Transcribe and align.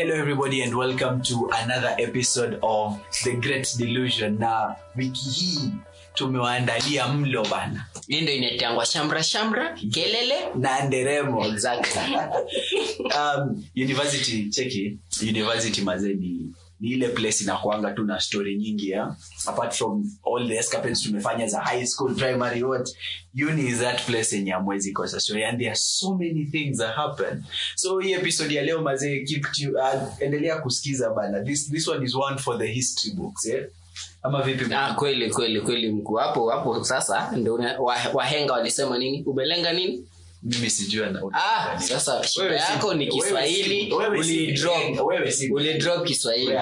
hello 0.00 0.14
everybody 0.14 0.62
and 0.62 0.74
welcome 0.74 1.20
to 1.20 1.50
another 1.62 1.94
episode 1.98 2.58
of 2.62 2.98
the 3.24 3.34
great 3.36 3.68
delusion. 3.76 4.38
Na 4.38 4.74
wiki 4.96 5.30
hii 5.30 5.70
tumewaandalia 6.14 7.08
mlo 7.08 7.44
bana. 7.50 7.86
Hii 8.08 8.20
ndo 8.20 8.32
inatangwa 8.32 8.86
shamra 8.86 9.22
shamra 9.22 9.76
kelele. 9.90 10.34
Na 10.54 10.84
nderemo. 10.84 11.46
Exactly. 11.46 12.00
Um, 13.00 13.64
university 13.76 14.48
cheki 14.50 14.98
university 15.22 15.80
mazeni 15.82 16.52
ni 16.80 16.90
ile 16.90 17.08
place 17.08 17.44
inakuanga 17.44 17.90
tu 17.92 18.04
na 18.04 18.20
story 18.20 18.56
nyingi 18.56 18.90
ya 18.90 19.16
apart 19.46 19.74
from 19.74 20.04
all 20.26 20.48
the 20.48 20.56
escapades 20.56 21.02
tumefanya 21.02 21.46
za 21.46 21.60
high 21.60 21.86
school 21.86 22.14
primary 22.14 22.62
what? 22.62 22.88
Uni 23.48 23.66
is 23.66 23.78
that 23.78 24.06
place 24.06 24.36
yenye 24.36 24.52
amwezi 24.52 24.92
kosa. 24.92 25.20
So 25.20 25.34
and 25.34 25.58
there 25.58 25.70
are 25.70 25.76
so 25.76 26.14
many 26.14 26.44
things 26.46 26.78
that 26.78 26.94
happen. 26.96 27.44
So 27.76 27.98
hii 27.98 28.12
episode 28.12 28.54
ya 28.54 28.62
leo 28.62 28.82
mazee 28.82 29.24
keep 29.24 29.42
to, 29.52 29.70
uh, 29.70 30.22
endelea 30.22 30.58
kusikiza 30.58 31.10
bana. 31.10 31.40
This, 31.44 31.70
this 31.70 31.88
one 31.88 32.06
is 32.06 32.14
one 32.14 32.38
for 32.38 32.58
the 32.58 32.66
history 32.66 33.14
books 33.14 33.46
yeah? 33.46 33.66
ama 34.22 34.42
vipi 34.42 34.74
ah, 34.74 34.94
kweli 34.94 35.30
kweli 35.30 35.60
kweli 35.60 35.92
mkuu. 35.92 36.14
Hapo 36.14 36.50
hapo 36.50 36.84
sasa 36.84 37.30
ndio 37.36 37.54
wahenga 38.12 38.52
walisema 38.52 38.98
nini? 38.98 39.22
Umelenga 39.26 39.72
nini 39.72 40.04
mimi 40.42 40.70
sijui 40.70 41.06
ah, 41.32 41.80
sasa 41.80 42.24
shida 42.28 42.56
yako 42.56 42.94
ni 42.94 43.06
kiswahili 43.06 43.92
ulidrop 43.92 45.06
wewe 45.06 45.32
si- 45.32 45.48
ulidrop 45.52 46.06
kiswahili 46.06 46.52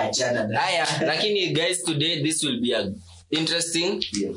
haya 0.54 0.86
lakini 1.06 1.46
guys 1.48 1.82
today 1.82 2.22
this 2.22 2.42
will 2.44 2.60
be 2.60 2.76
a 2.76 2.90
interesting 3.30 4.04
Yeah. 4.20 4.34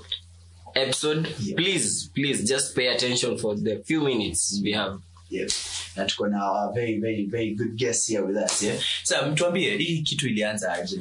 episode 0.73 1.29
Yeah. 1.43 1.55
please 1.55 2.09
please 2.13 2.43
just 2.43 2.75
pay 2.75 2.89
attention 2.89 3.37
for 3.37 3.63
the 3.63 3.83
few 3.83 4.01
minutes 4.01 4.61
we 4.63 4.71
have 4.73 4.97
Yeah. 5.29 5.49
na 5.95 6.05
tuko 6.05 6.27
na 6.27 6.67
very 6.75 6.99
very 6.99 7.25
very 7.25 7.51
good 7.55 7.75
guest 7.75 8.07
here 8.07 8.21
with 8.23 8.37
us 8.45 8.63
yeah? 8.63 8.77
sa 9.03 9.21
mtuambie 9.27 9.77
hii 9.77 10.01
kitu 10.01 10.27
ilianza 10.27 10.73
aje 10.73 10.99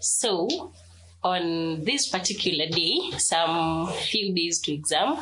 So, 0.00 0.48
on 1.22 1.82
this 1.84 2.10
particular 2.10 2.68
day, 2.68 2.98
some 3.18 3.86
few 4.10 4.32
days 4.32 4.60
to 4.60 4.72
exam, 4.72 5.16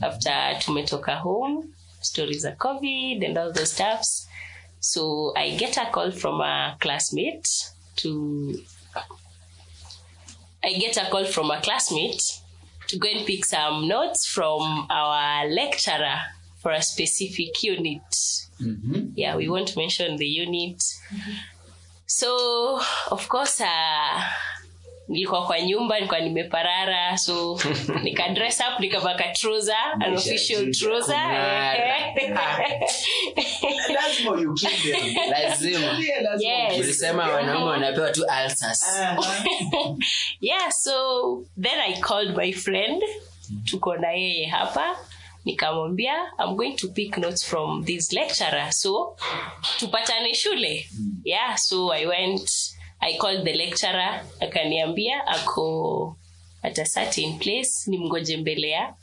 after 0.00 0.30
tumetoka 0.60 1.18
home, 1.18 1.72
stories 2.00 2.44
of 2.44 2.56
COVID 2.58 3.24
and 3.24 3.38
all 3.38 3.52
those 3.52 3.72
stuffs. 3.72 4.26
So 4.80 5.32
I 5.36 5.50
get 5.56 5.76
a 5.76 5.90
call 5.90 6.10
from 6.10 6.40
a 6.40 6.76
classmate 6.80 7.48
to. 7.96 8.60
I 10.64 10.72
get 10.74 10.96
a 10.96 11.10
call 11.10 11.24
from 11.24 11.50
a 11.50 11.60
classmate 11.60 12.22
to 12.88 12.98
go 12.98 13.08
and 13.08 13.26
pick 13.26 13.44
some 13.44 13.88
notes 13.88 14.26
from 14.26 14.86
our 14.90 15.48
lecturer 15.48 16.20
for 16.60 16.70
a 16.70 16.82
specific 16.82 17.62
unit. 17.62 18.02
mm-hmm. 18.62 19.08
yeah 19.14 19.36
we 19.36 19.48
won't 19.48 19.76
mention 19.76 20.16
the 20.16 20.26
unit 20.26 20.82
so 22.06 22.80
of 23.10 23.28
course 23.28 23.60
uh, 23.60 24.22
nilikuwa 25.12 25.46
kwa 25.46 25.60
nyumba 25.60 25.94
nilikuwa 25.94 26.20
nimeparara 26.20 27.18
so 27.18 27.60
nika 28.04 28.28
dress 28.28 28.60
up 28.60 28.80
nikavaka 28.80 29.24
trouser 29.28 29.76
an 30.00 30.14
official 30.14 30.70
trouser. 30.70 31.16
lazima 33.94 34.40
you 34.40 34.54
kill 34.54 34.92
them 34.92 35.16
lazima 35.30 35.98
Yes. 36.40 36.78
ulisema 36.80 37.26
wanaume 37.28 37.64
wanapewa 37.64 38.10
tu 38.10 38.22
ulcers. 38.44 38.82
Uh-huh. 38.82 39.96
yeah 40.40 40.70
so 40.70 40.92
then 41.62 41.80
i 41.80 42.00
called 42.00 42.36
my 42.36 42.52
friend. 42.52 43.02
Tuko 43.64 43.96
na 43.96 44.12
yeye 44.12 44.46
hapa. 44.46 44.96
Nikamwambia 45.44 46.14
i'm 46.38 46.56
going 46.56 46.72
to 46.76 46.88
pick 46.88 47.16
notes 47.18 47.44
from 47.44 47.84
this 47.84 48.12
lecturer. 48.12 48.72
So 48.72 49.16
tupatane 49.78 50.34
shule. 50.34 50.86
Yeah 51.24 51.56
so 51.56 51.92
i 51.92 52.06
went 52.06 52.50
i 53.02 53.16
called 53.18 53.44
the 53.44 53.52
lecturer 53.52 54.24
akaniambia 54.40 55.26
ako 55.26 56.16
at 56.62 56.78
a 56.78 56.84
certain 56.86 57.38
place 57.38 57.70
ni 57.90 57.98
mgoje 57.98 58.36
mbele 58.36 58.68
ya 58.70 58.94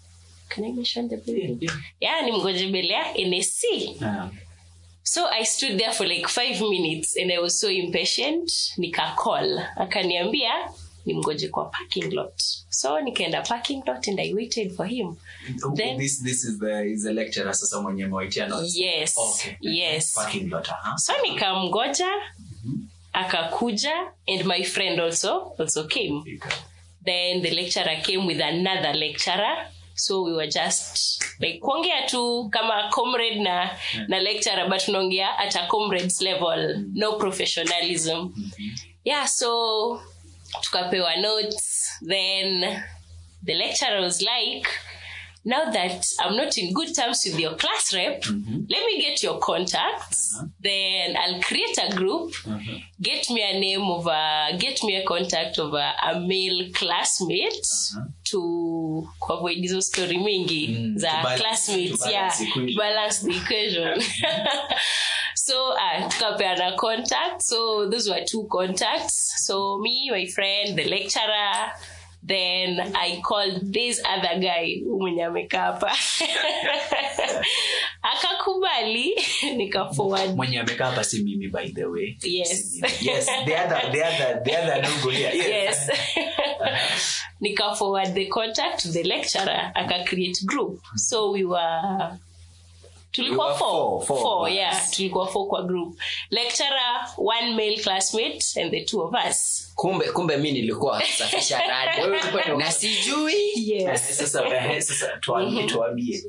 can 0.47 0.63
i 0.65 0.71
mention 0.71 1.09
the 1.09 1.17
building 1.17 1.71
yeah 1.99 2.23
ni 2.25 2.31
mgoje 2.31 2.67
mbele 2.67 2.93
ya 2.93 3.13
nsc 3.27 3.63
Yeah. 4.01 4.29
so 5.03 5.27
i 5.29 5.45
stood 5.45 5.77
there 5.77 5.91
for 5.91 6.07
like 6.07 6.27
five 6.27 6.61
minutes 6.61 7.17
and 7.17 7.31
i 7.31 7.37
was 7.37 7.59
so 7.59 7.71
impatient 7.71 8.51
nikacall 8.77 9.59
akaniambia 9.75 10.51
nimgoje 11.05 11.47
kwa 11.47 11.65
parking 11.65 12.13
lot. 12.13 12.33
So 12.69 13.01
nikaenda 13.01 13.41
parking 13.41 13.83
lot 13.87 14.07
and 14.07 14.19
i 14.19 14.33
waited 14.33 14.75
for 14.75 14.85
him. 14.87 15.15
Then- 15.75 15.97
this 15.97 16.23
this 16.23 16.43
is 16.43 16.59
the 16.59 16.85
is 16.91 17.03
the 17.03 17.13
lecturer 17.13 17.53
sasa 17.55 17.81
mwenye 17.81 18.05
mwaitia 18.07 18.47
notes 18.47 18.75
yes 18.75 19.17
okay 19.17 19.53
yes. 19.61 20.13
parking 20.15 20.49
lot 20.49 20.67
uh-huh. 20.69 20.97
so 20.97 21.13
nikamgoja 21.23 22.07
akakuja 23.13 24.11
and 24.27 24.45
my 24.45 24.63
friend 24.63 24.99
also 24.99 25.53
also 25.59 25.87
came. 25.87 26.23
Then 27.05 27.41
the 27.41 27.51
lecturer 27.51 27.95
came 28.03 28.25
with 28.25 28.39
another 28.41 28.93
lecturer. 28.93 29.65
So 29.95 30.23
we 30.23 30.33
were 30.33 30.47
just 30.47 31.23
like 31.41 31.59
kuongea 31.61 32.07
tu 32.07 32.49
kama 32.51 32.89
comrade 32.91 33.39
na 33.41 33.69
na 34.07 34.17
lecturer 34.19 34.67
but 34.69 34.79
tunaongea 34.81 35.37
at 35.39 35.55
a 35.55 35.67
comrades 35.67 36.21
level 36.21 36.85
no 36.93 37.13
professionalism. 37.17 38.29
Mm-hmm. 38.29 38.67
Yeah 39.03 39.25
so 39.25 40.01
tukapewa 40.61 41.21
notes. 41.21 41.97
Then 42.01 42.83
the 43.43 43.53
lecturer 43.55 44.01
was 44.01 44.21
like 44.21 44.67
now 45.45 45.71
that 45.71 46.05
i'm 46.19 46.35
not 46.35 46.57
in 46.57 46.73
good 46.73 46.93
terms 46.93 47.23
with 47.25 47.39
your 47.39 47.55
class 47.55 47.93
rep 47.93 48.23
let 48.69 48.85
me 48.85 49.01
get 49.01 49.23
your 49.23 49.39
contacts. 49.39 50.37
Then 50.61 51.15
i'll 51.17 51.41
create 51.41 51.77
a 51.81 51.95
group. 51.95 52.33
Get 53.01 53.29
me 53.29 53.41
a 53.41 53.59
name 53.59 53.81
of 53.81 54.05
a 54.07 54.57
get 54.57 54.83
me 54.83 54.95
a 54.97 55.05
contact 55.05 55.57
of 55.59 55.73
a, 55.73 55.93
a 56.03 56.19
male 56.19 56.69
classmate 56.73 57.65
to 58.25 59.07
kuavoid 59.19 59.61
hizo 59.61 59.81
story 59.81 60.17
mingi 60.17 60.67
Mm, 60.69 60.97
za 60.97 61.07
balance- 61.23 61.41
classmates 61.41 62.03
to 62.03 62.11
yeah. 62.11 62.29
balance 62.29 62.41
equation. 62.41 62.77
balance 62.77 63.19
the 63.23 63.35
equation. 63.35 64.01
So 65.35 65.73
I 65.79 66.03
uh, 66.03 66.09
tukapeana 66.09 66.77
contact. 66.77 67.41
So 67.41 67.89
those 67.89 68.07
were 68.09 68.21
two 68.23 68.47
contacts. 68.51 69.45
So 69.47 69.79
me 69.79 70.09
my 70.11 70.27
friend 70.27 70.77
the 70.77 70.83
lecturer 70.83 71.71
then 72.29 72.79
i 72.95 73.21
called 73.21 73.71
this 73.73 74.01
other 74.05 74.39
guy 74.39 74.83
mwenye 74.97 75.23
amekaa 75.23 75.61
hapa 75.61 75.91
akakubali 78.01 79.15
nika 79.55 79.93
forward 79.93 80.35
mwenye 80.35 80.59
amekaa 80.59 80.85
hapa 80.85 81.03
si 81.03 81.23
mimi 81.23 81.47
by 81.47 81.69
the 81.69 81.85
way. 81.85 82.17
Yes. 82.23 82.81
Yes 83.01 83.25
the 83.45 83.55
other 83.55 83.91
the 83.91 84.03
other 84.03 84.43
the 84.43 84.57
other 84.57 84.77
ndugu 84.79 85.09
here 85.09 85.37
yes. 85.37 85.89
Nika 87.41 87.75
forward 87.75 88.13
the 88.13 88.25
contact 88.25 88.81
to 88.81 88.89
the 88.91 89.03
lecturer 89.03 89.71
aka 89.75 90.03
create 90.03 90.45
group. 90.45 90.81
So 90.95 91.31
we 91.31 91.45
were 91.45 92.17
tulikuwa 93.11 93.55
four, 93.55 94.05
four, 94.05 94.05
four 94.05 94.19
four, 94.21 94.49
yeah. 94.49 94.89
Tulikuwa 94.91 95.27
four 95.27 95.47
kwa 95.47 95.63
group. 95.63 95.99
Lecturer 96.29 97.07
one 97.17 97.55
male 97.55 97.77
classmate 97.77 98.61
and 98.61 98.71
the 98.71 98.85
two 98.85 99.01
of 99.01 99.13
us. 99.29 99.71
Kumbe 99.75 100.05
kumbe 100.11 100.37
mi 100.37 100.51
nilikuwa 100.51 101.03
safisha 101.17 101.61
na 102.57 102.71
sijui. 102.71 103.87
Sasa 103.97 104.45
eh, 104.47 104.81
sasa 104.81 105.17
tuambie. 105.17 105.63
Tuambie 105.63 106.23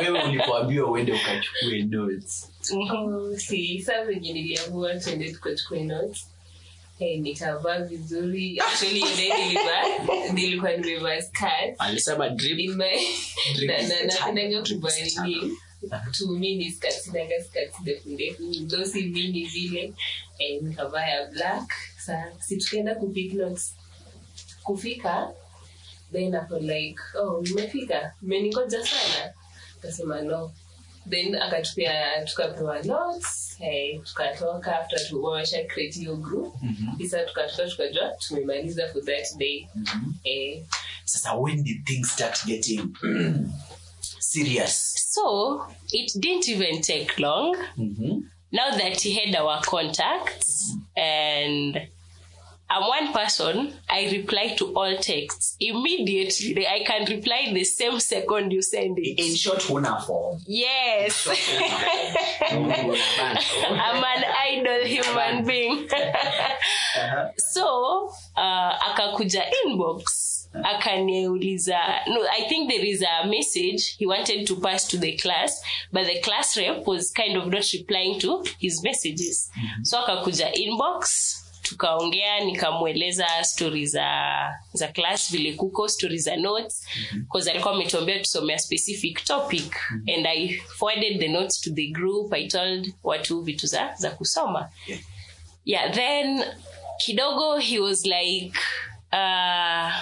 wewe 0.00 0.22
ulipoambiwa 0.24 0.90
uende 0.90 1.12
ukachukue 1.12 1.82
notes. 1.82 2.50
Si 3.36 3.82
saa 3.82 4.04
venye 4.04 4.32
niliamua 4.32 4.94
tuende 4.94 5.32
tukachukue 5.32 5.82
notes 5.84 6.26
Eh, 7.00 7.18
nikavaa 7.20 7.78
vizuri. 7.78 8.60
Actually 8.60 9.00
day 9.16 9.32
nilivaa 9.44 9.84
nilikuwa 10.34 10.72
nimevaa 10.76 11.22
skirt. 11.22 11.74
Alisema 11.78 12.28
drip. 12.28 12.58
In 12.58 12.74
my- 12.76 13.06
Drip 13.54 13.70
na- 13.70 13.78
is 13.78 13.88
na- 13.88 13.94
the 13.96 14.06
napendanga 14.06 14.62
time. 14.62 14.62
Drip 14.62 14.80
kuvaa 14.80 15.24
nini 15.26 15.56
tu 16.12 16.28
mini 16.28 16.70
skirt 16.72 16.94
sinanga 16.94 17.42
skirt 17.44 17.80
ndefu 17.80 18.08
ndefu 18.08 18.42
ndo 18.42 18.84
mini 19.02 19.46
zile. 19.48 19.92
Nikavaa 20.62 21.06
ya 21.06 21.26
black. 21.26 21.72
Sa 22.06 22.32
si 22.40 22.56
tukaenda 22.56 22.94
kupick 22.94 23.32
kufika 24.62 25.32
then 26.12 26.34
ako 26.34 26.58
like 26.58 27.00
oh 27.20 27.42
nimefika 27.42 28.14
mmeningoja 28.22 28.86
sana. 28.86 29.32
Kasema 29.82 30.22
no 30.22 30.52
then 31.08 31.34
akatupia 31.34 32.24
tukapewa 32.24 32.82
notes 32.82 33.56
hey, 33.58 33.98
tukatoka 33.98 34.80
after 34.80 35.08
tuwasha 35.08 35.64
create 35.64 35.98
hiyo 35.98 36.16
group. 36.16 36.54
Isa 36.98 37.24
tukatoka 37.24 37.68
tukajua 37.70 38.10
tumemaliza 38.28 38.88
for 38.88 39.04
that 39.04 39.36
day. 39.38 39.68
Eh, 40.24 40.62
sasa 41.04 41.34
when 41.34 41.62
did 41.64 41.84
things 41.86 42.10
start 42.12 42.46
getting 42.46 42.80
serious? 44.18 44.94
So 45.14 45.66
it 45.92 46.12
didn't 46.20 46.48
even 46.48 46.80
take 46.82 47.18
long. 47.18 47.56
Mm-hmm. 47.78 48.20
now 48.54 48.70
that 48.70 49.00
he 49.00 49.12
had 49.14 49.34
our 49.34 49.60
contacts 49.62 50.76
and 50.96 51.88
I'm 52.74 52.88
one 52.88 53.12
person, 53.12 53.72
I 53.88 54.10
reply 54.10 54.56
to 54.58 54.74
all 54.74 54.96
texts. 54.96 55.56
Immediately, 55.60 56.66
I 56.66 56.82
can 56.84 57.04
reply 57.04 57.50
the 57.54 57.62
same 57.62 58.00
second 58.00 58.50
you 58.50 58.62
send 58.62 58.98
it. 58.98 59.20
in 59.20 59.36
short 59.36 59.62
form 59.62 60.40
Yes. 60.44 61.28
I'm 62.50 64.02
an 64.02 64.24
idle 64.42 64.84
human 64.86 65.46
being. 65.46 65.88
so, 67.36 68.10
uh, 68.36 68.72
akakuja 68.90 69.44
inbox. 69.64 70.30
akaniuliza 70.54 71.78
no 72.06 72.20
i 72.38 72.44
think 72.48 72.70
there 72.70 72.84
is 72.86 73.02
a 73.02 73.26
message 73.26 73.96
he 73.98 74.06
wanted 74.06 74.46
to 74.46 74.54
pass 74.56 74.86
to 74.86 74.96
the 74.96 75.12
class 75.16 75.60
but 75.92 76.06
the 76.06 76.20
class 76.20 76.56
rep 76.56 76.86
was 76.86 77.10
kind 77.10 77.36
of 77.36 77.46
not 77.48 77.72
replying 77.72 78.20
to 78.20 78.44
his 78.60 78.80
messages 78.84 79.50
so 79.82 79.98
akakuja 80.00 80.52
inbox 80.54 81.43
tukaongea 81.78 82.40
nikamweleza 82.40 83.26
stori 83.44 83.86
za 83.86 84.08
za 84.72 84.88
class 84.88 85.30
vile 85.32 85.52
kuko 85.52 85.88
stori 85.88 86.18
za 86.18 86.36
notes. 86.36 86.86
Bcause 87.14 87.50
alikuwa 87.50 87.74
ametuambia 87.74 88.18
tusomea 88.18 88.58
specific 88.58 89.24
topic 89.24 89.76
and 90.16 90.26
i 90.26 90.48
forwarded 90.78 91.18
the 91.20 91.28
notes 91.28 91.60
to 91.60 91.70
the 91.70 91.86
group. 91.86 92.32
I 92.32 92.48
told 92.48 92.94
watu 93.04 93.40
vitu 93.40 93.66
za, 93.66 93.94
za 93.98 94.10
kusoma. 94.10 94.70
Yeah. 94.86 95.00
yeah 95.64 95.94
then 95.94 96.44
kidogo 96.98 97.58
he 97.58 97.78
was 97.80 98.04
like 98.06 98.58
uh, 99.12 99.92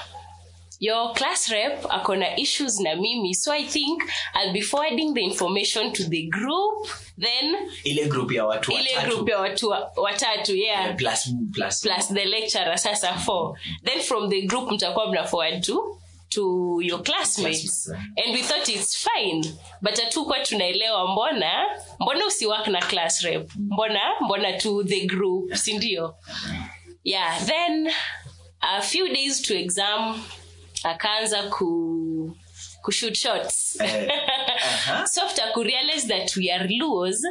your 0.80 1.12
class 1.14 1.48
rep 1.48 1.86
akona 1.90 2.36
issues 2.36 2.80
na 2.80 2.96
mimi. 2.96 3.34
So 3.34 3.52
i 3.52 3.64
think 3.64 4.02
i'll 4.34 4.52
be 4.52 4.60
forwarding 4.62 5.14
the 5.14 5.20
information 5.20 5.92
to 5.92 6.04
the 6.04 6.22
group 6.22 6.88
then 7.22 7.56
ile 7.84 8.04
group 8.08 8.32
ya 8.32 8.44
watu 8.46 8.72
ile 8.72 8.96
watatu. 8.96 9.14
group 9.14 9.28
ya 9.28 9.38
watu 9.38 9.68
wa- 9.68 9.92
watatu 9.96 10.56
yeah. 10.56 10.96
Plus 10.96 11.28
plus 11.52 11.80
plus 11.80 12.08
the 12.14 12.24
lecturer 12.24 12.78
sasa 12.78 13.14
four. 13.14 13.58
Then 13.84 14.00
from 14.00 14.30
the 14.30 14.42
group 14.42 14.70
mtakuwa 14.70 15.06
mna 15.08 15.24
forward 15.24 15.62
to 15.64 15.98
to 16.28 16.78
your 16.82 17.02
classmates. 17.02 17.88
And 17.90 18.34
we 18.34 18.42
thought 18.42 18.68
it's 18.68 18.96
fine 19.08 19.44
but 19.82 20.00
hatukuwa 20.00 20.40
tunaelewa 20.40 21.12
mbona 21.12 21.52
mbona 22.00 22.26
usiwak 22.26 22.66
na 22.68 22.80
class 22.80 23.20
rep? 23.22 23.50
Mbona 23.56 24.00
mbona 24.20 24.52
tu 24.52 24.84
the 24.84 25.06
group 25.06 25.54
sindio 25.54 26.14
yeah 27.04 27.44
then 27.46 27.90
a 28.60 28.80
few 28.82 29.08
days 29.08 29.42
to 29.42 29.54
exam 29.58 30.22
akaanza 30.84 31.42
ku 31.42 31.98
kushoot 32.82 33.14
shots 33.14 33.76
uh, 33.80 33.86
uh-huh. 33.86 35.06
so 35.06 35.22
after 35.22 35.44
kurealize 35.54 36.06
that 36.08 36.36
we 36.36 36.50
are 36.50 36.68
luos 36.68 37.22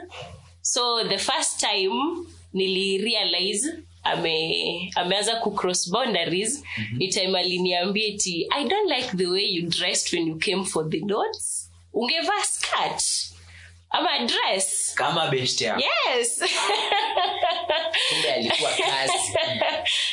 so 0.61 1.03
the 1.03 1.17
first 1.17 1.59
time 1.59 2.25
nilirealize 2.53 3.73
ame 4.03 4.91
ameanza 4.95 5.35
kucross 5.35 5.91
boundaries 5.91 6.63
mm-hmm. 6.77 6.97
ni 6.97 7.07
time 7.07 7.39
aliniambia 7.39 8.17
ti 8.17 8.47
i 8.49 8.63
don't 8.67 8.89
like 8.91 9.17
the 9.17 9.25
way 9.27 9.45
you 9.55 9.69
dressed 9.69 10.13
when 10.13 10.27
you 10.27 10.37
came 10.37 10.63
for 10.63 10.89
the 10.89 10.99
notes 10.99 11.71
ungevaa 11.93 12.43
skirt 12.43 13.03
ama 13.91 14.19
dress. 14.25 14.95
Kama 14.95 15.27
best 15.27 15.61
yako 15.61 15.81
yes. 15.81 16.41
Alikuwa 18.35 18.71
kazi 18.71 19.13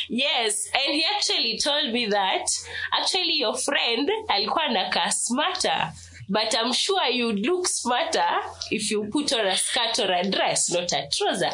yes. 0.09 0.71
And 0.75 0.95
he 0.95 1.05
actually 1.17 1.59
told 1.59 1.93
me 1.93 2.07
that 2.07 2.51
actually 2.93 3.39
your 3.41 3.57
friend 3.59 4.11
alikuwa 4.29 4.65
anakaa 4.65 5.11
smarter 5.13 5.93
but 6.29 6.55
i'm 6.55 6.73
sure 6.73 7.11
you'd 7.13 7.47
look 7.47 7.67
smarter 7.69 8.41
if 8.71 8.91
you 8.91 9.05
put 9.05 9.33
on 9.33 9.47
a 9.47 9.57
skirt 9.57 9.99
or 9.99 10.13
a 10.13 10.23
dress 10.31 10.71
not 10.71 10.93
a 10.93 11.09
trouser. 11.11 11.51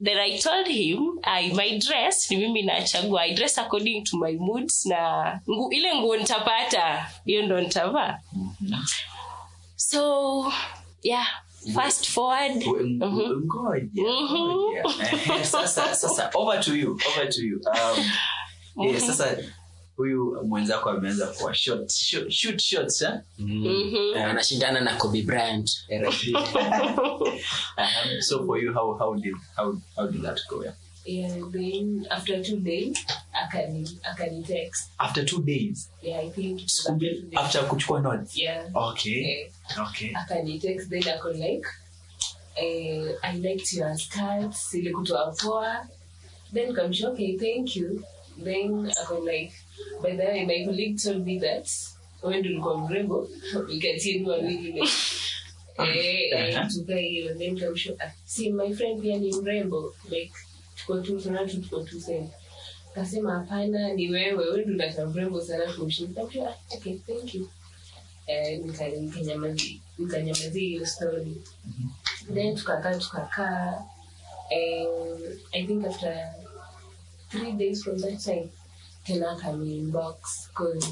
Then 0.00 0.16
i 0.18 0.38
told 0.38 0.66
him 0.66 1.18
I, 1.24 1.52
my 1.52 1.78
dress 1.78 2.30
ni 2.30 2.36
mimi 2.36 2.62
nachagua 2.62 3.22
i 3.22 3.34
dress 3.34 3.58
according 3.58 4.04
to 4.04 4.16
my 4.16 4.32
moods 4.32 4.86
na 4.86 5.40
ngu, 5.50 5.72
ile 5.72 5.94
nguo 5.94 6.16
nitapata 6.16 7.10
hiyo 7.24 7.42
ndo 7.42 7.60
nitavaa. 7.60 8.18
Mm-hmm. 8.32 8.84
So 9.76 10.52
yeah 11.02 11.26
fast 11.74 12.08
forward. 12.08 12.62
Ngoja, 12.62 13.34
ngoja. 13.44 13.92
Eh, 15.34 15.44
sasa 15.44 15.94
sasa 15.94 16.30
over 16.34 16.60
to 16.62 16.74
you 16.76 16.98
over 17.08 17.28
to 17.28 17.42
you. 17.42 17.60
Um, 17.68 18.04
eh, 18.88 19.00
sasa 19.00 19.36
huyu 19.96 20.42
mwenzako 20.44 20.90
ameanza 20.90 21.26
kuwa 21.26 21.54
short, 21.54 21.92
short, 21.92 22.30
shoot 22.30 22.60
shots 22.62 23.02
eh? 23.02 23.12
Anashindana 24.16 24.80
na 24.80 24.96
kobe 24.96 25.22
bryant. 25.22 25.70
So 28.20 28.44
for 28.46 28.58
you 28.58 28.72
how 28.72 28.96
how 28.98 29.14
did 29.14 29.34
how 29.56 29.74
how 29.96 30.06
did 30.06 30.22
that 30.22 30.40
go 30.48 30.62
yeah? 30.64 30.72
Yeah, 31.14 31.34
then 31.54 32.06
after 32.16 32.36
two 32.48 32.58
days 32.60 32.96
akani 33.42 33.82
akani 34.10 34.40
text. 34.46 34.90
After 35.06 35.24
two 35.24 35.42
days? 35.42 35.88
Yeah 36.02 36.18
i 36.26 36.28
think 36.30 36.60
it 36.60 36.64
was 36.64 36.86
after 36.90 37.10
two 37.14 37.22
days. 37.30 37.38
after 37.42 37.58
kuchukua 37.70 38.02
notes? 38.02 38.36
Yeah. 38.36 38.68
Okay. 38.90 39.20
Yeah. 39.20 39.84
okay. 39.88 40.10
Akani 40.22 40.60
text 40.62 40.90
then 40.90 41.02
ako 41.14 41.28
like 41.44 41.66
eh, 42.56 43.12
i 43.22 43.32
liked 43.36 43.72
your 43.72 43.94
skirt 43.98 44.52
silikutoa 44.52 45.24
poa 45.42 45.88
then 46.52 46.74
kamsha 46.74 47.08
okay 47.12 47.36
thank 47.38 47.76
you. 47.76 48.04
Then 48.44 48.86
I 48.88 49.02
ako 49.02 49.14
like 49.30 49.52
by 50.02 50.10
the 50.16 50.24
way 50.24 50.44
my 50.46 50.58
colleague 50.66 50.98
told 51.04 51.26
me 51.26 51.38
that 51.38 51.66
when 52.22 52.34
you 52.36 52.42
tulikuwa 52.42 52.88
mrembo 52.88 53.28
ikatieni 53.68 54.28
wawili 54.28 54.72
like 54.72 54.90
eh, 55.78 56.32
eh, 56.32 56.56
Uh-huh. 56.56 56.68
tukae 56.74 57.02
hiyo 57.08 57.34
then 57.34 57.58
kamsha 57.58 57.92
ah, 58.00 58.10
si 58.24 58.52
my 58.52 58.74
friend 58.74 59.02
pia 59.02 59.16
ni 59.18 59.32
mrembo. 59.32 59.94
Like 60.10 60.32
tuko 60.80 61.00
tu 61.00 61.20
tunatu 61.20 61.60
tuko 61.60 61.82
tu 61.82 62.00
same. 62.00 62.30
Kasema 62.94 63.32
hapana 63.38 63.92
ni 63.94 64.10
wewe 64.10 64.34
wewe 64.44 64.62
ndio 64.62 64.74
unaka 64.74 65.06
mrembo 65.06 65.40
sana 65.40 65.72
kumshinda. 65.72 66.22
Ah, 66.22 66.54
okay 66.76 66.98
thank 66.98 67.34
you. 67.34 67.48
Eh, 68.26 68.58
nikanyamazi 68.60 69.80
nikanyamazi- 69.98 70.58
hiyo 70.60 70.86
story. 70.86 71.42
Then 72.34 72.56
tukakaa 72.56 72.94
tukakaa. 72.98 73.82
Um, 74.50 75.18
i 75.52 75.66
think 75.66 75.86
after 75.86 76.34
three 77.30 77.52
days 77.52 77.82
from 77.84 77.98
that 78.00 78.18
time 78.24 78.48
tena 79.04 79.30
akaniinbox 79.30 80.50
cause 80.54 80.88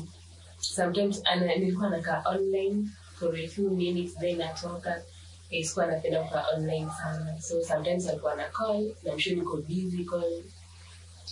sometimes 0.60 1.22
nilikuwa 1.58 1.90
nakaa 1.90 2.22
online 2.26 2.88
for 3.18 3.36
a 3.36 3.48
few 3.48 3.70
minutes 3.70 4.14
then 4.18 4.36
natoka 4.38 4.96
Eh, 4.96 5.02
sikuwa 5.50 5.86
napenda 5.86 6.22
kukaa 6.22 6.46
online 6.56 6.88
sana. 7.02 7.40
So 7.40 7.64
sometimes 7.64 8.06
alikuwa 8.08 8.34
na 8.34 8.48
call 8.48 8.94
namshu 9.04 9.34
niko 9.36 9.56
busy 9.56 10.04
call 10.04 10.42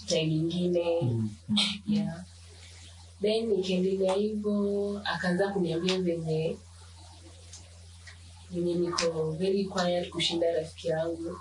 time 0.07 0.23
ingine. 0.35 1.13
Yeah. 1.87 2.25
Then 3.23 3.53
ikiendelea 3.59 4.13
hivyo 4.15 5.01
akaanza 5.05 5.49
kuniambia 5.49 5.99
venye 5.99 6.57
venye 8.51 8.75
niko 8.75 9.31
very 9.33 9.65
quiet 9.65 10.11
kushinda 10.11 10.53
rafiki 10.53 10.89
yangu. 10.89 11.39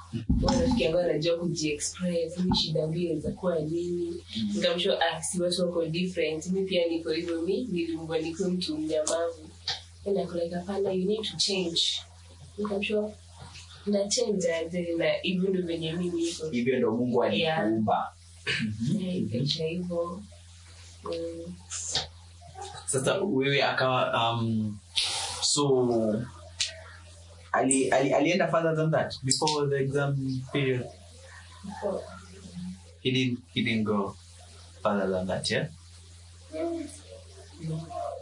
Rafiki 0.48 0.84
yangu 0.84 0.98
anajua 0.98 1.38
kujiexpress 1.38 2.38
mi 2.38 2.56
shida 2.56 2.88
mbio 2.88 3.02
inaweza 3.04 3.32
kuwa 3.32 3.60
nini? 3.60 4.24
Nikamsho 4.54 4.94
ah, 5.02 5.24
si 5.24 5.42
watu 5.42 5.62
wako 5.62 5.86
different. 5.86 6.48
Mi 6.48 6.64
pia 6.66 6.88
niko 6.88 7.12
hivyo 7.12 7.42
mi 7.42 7.64
nilimbwa 7.64 8.20
niko 8.20 8.50
mtu 8.50 8.78
mnyamavu. 8.78 9.50
Then 10.04 10.28
pana 10.66 10.92
you 10.92 11.06
need 11.06 11.24
to 11.24 11.38
change 11.38 11.82
nikamsho 12.58 13.14
nachenja 13.86 14.62
na 14.98 15.12
hivyo 15.22 15.50
ndo 15.50 15.62
venye 15.62 15.94
mimi 15.94 16.22
niko 16.24 16.50
hivyo 16.50 16.78
ndo 16.78 16.92
mungu 16.92 17.24
alikuumba. 17.24 18.14
Yeah, 18.94 19.18
ikaisha 19.18 19.66
hivyo. 19.66 20.24
Mm. 21.04 21.54
sasa 22.86 23.14
wewe 23.22 23.64
akawa 23.64 24.34
um, 24.34 24.78
so 25.42 25.88
ali, 27.52 27.90
ali, 27.92 28.14
alienda 28.14 28.48
further 28.48 28.76
than 28.76 28.92
that? 28.92 29.16
Before 29.24 29.68
the 29.70 29.84
exam 29.84 30.42
period? 30.54 30.88
He 33.02 33.12
didn't, 33.12 33.40
he 33.54 33.62
didn't 33.62 33.84
go 33.84 34.16
further 34.84 35.08
than 35.12 35.28
that 35.28 35.52
yeah 35.52 35.68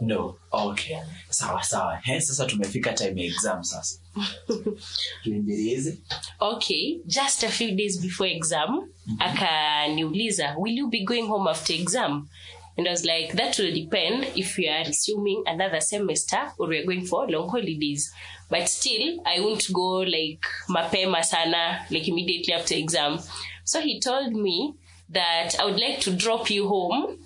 no. 0.00 0.36
Okay. 0.52 1.00
Sawa 1.30 1.62
sawa. 1.62 2.00
He, 2.04 2.20
sasa 2.20 2.46
tumefika 2.46 2.92
time 2.96 3.20
ya 3.22 3.26
exam 3.26 3.62
sasa. 3.64 3.98
Tuendeleze. 5.24 5.98
Okay 6.40 7.00
just 7.06 7.42
a 7.44 7.48
few 7.48 7.76
days 7.76 7.98
before 8.00 8.26
exam 8.26 8.88
akaniuliza 9.20 10.54
will 10.58 10.72
you 10.72 10.88
be 10.90 11.04
going 11.04 11.26
home 11.26 11.48
after 11.48 11.72
exam? 11.74 12.28
And 12.76 12.88
i 12.88 12.90
was 12.90 13.04
like 13.04 13.32
that 13.34 13.56
will 13.58 13.72
depend 13.72 14.26
if 14.36 14.58
you 14.58 14.68
are 14.68 14.84
resuming 14.84 15.44
another 15.46 15.80
semester 15.80 16.52
or 16.58 16.68
we 16.68 16.78
are 16.78 16.84
going 16.86 17.06
for 17.06 17.28
long 17.28 17.48
holidays. 17.48 18.12
But 18.50 18.68
still 18.68 19.20
i 19.26 19.40
won't 19.40 19.72
go 19.72 19.98
like 19.98 20.44
mapema 20.68 21.24
sana 21.24 21.86
like 21.90 22.08
immediately 22.08 22.52
after 22.54 22.74
exam. 22.74 23.18
So 23.64 23.80
he 23.80 24.00
told 24.00 24.32
me 24.32 24.74
that 25.10 25.54
i 25.60 25.64
would 25.64 25.78
like 25.78 26.00
to 26.00 26.10
drop 26.12 26.50
you 26.50 26.66
home 26.68 27.18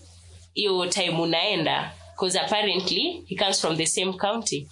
your 0.54 0.88
time 0.88 1.20
unaenda 1.20 1.92
because 2.18 2.34
apparently 2.34 3.22
he 3.26 3.36
comes 3.36 3.60
from 3.60 3.76
the 3.76 3.86
same 3.86 4.18
county. 4.18 4.66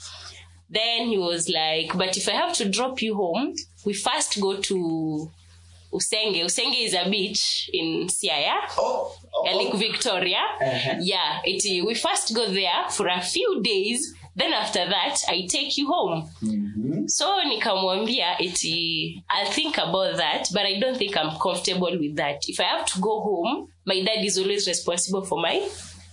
Then 0.69 1.07
he 1.07 1.17
was 1.17 1.49
like 1.49 1.97
but 1.97 2.17
if 2.17 2.29
i 2.29 2.33
have 2.33 2.53
to 2.55 2.69
drop 2.69 3.01
you 3.01 3.15
home 3.15 3.55
we 3.85 3.93
first 3.95 4.41
go 4.41 4.57
to 4.69 5.31
usenge. 5.93 6.41
Usenge 6.43 6.85
is 6.87 6.95
a 6.95 7.09
beach 7.09 7.71
in 7.73 8.09
siaya 8.09 8.57
Oh, 8.77 9.15
oh, 9.35 9.45
ya 9.47 9.53
lake 9.57 9.75
victoria. 9.75 10.43
Uh-huh. 10.61 10.97
yeah 11.01 11.41
it, 11.45 11.63
we 11.87 11.95
first 11.95 12.35
go 12.35 12.51
there 12.51 12.91
for 12.91 13.07
a 13.07 13.21
few 13.21 13.63
days. 13.63 14.13
Then 14.35 14.53
after 14.53 14.85
that 14.89 15.17
i 15.29 15.47
take 15.49 15.79
you 15.79 15.87
home. 15.87 16.29
Mhm. 16.43 17.09
so 17.09 17.27
nikamwambia 17.45 18.37
i'll 19.31 19.51
think 19.53 19.79
about 19.79 20.17
that 20.17 20.49
but 20.53 20.63
i 20.67 20.81
don't 20.81 20.97
think 20.99 21.17
i'm 21.17 21.39
comfortable 21.39 21.97
with 21.99 22.17
that. 22.17 22.39
If 22.49 22.59
i 22.61 22.65
have 22.65 22.87
to 22.87 23.01
go 23.01 23.21
home 23.21 23.69
my 23.85 24.03
dad 24.03 24.25
is 24.25 24.37
always 24.37 24.67
responsible 24.67 25.23
for 25.25 25.41
my 25.41 25.63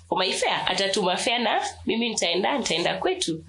for 0.10 0.18
my 0.18 0.34
atatuma 0.68 1.18
fare 1.18 1.40
na 1.40 1.62
mimi 1.86 2.10
nitaenda 2.10 2.58
nitaenda 2.58 2.98
kwetu. 2.98 3.44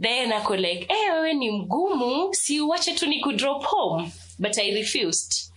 Then 0.00 0.32
ako 0.32 0.56
like 0.56 0.86
eh 0.88 1.12
wewe 1.12 1.34
ni 1.34 1.50
mgumu 1.50 2.34
si 2.34 2.60
uache 2.60 2.94
tu 2.94 3.06
ni 3.06 3.20
kudrop 3.20 3.64
home. 3.64 4.12
But 4.38 4.58
i 4.58 4.70
refused. 4.70 5.50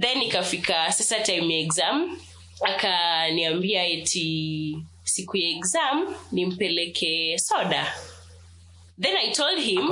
Then 0.00 0.22
ikafika 0.22 0.92
sasa 0.92 1.20
time 1.20 1.54
ya 1.54 1.60
exam 1.60 2.18
akaniambia 2.62 3.86
eti 3.86 4.78
siku 5.04 5.36
ya 5.36 5.48
exam 5.48 6.14
nimpeleke 6.32 7.38
soda. 7.38 7.94
Then 9.00 9.16
i 9.16 9.32
told 9.32 9.58
him 9.58 9.88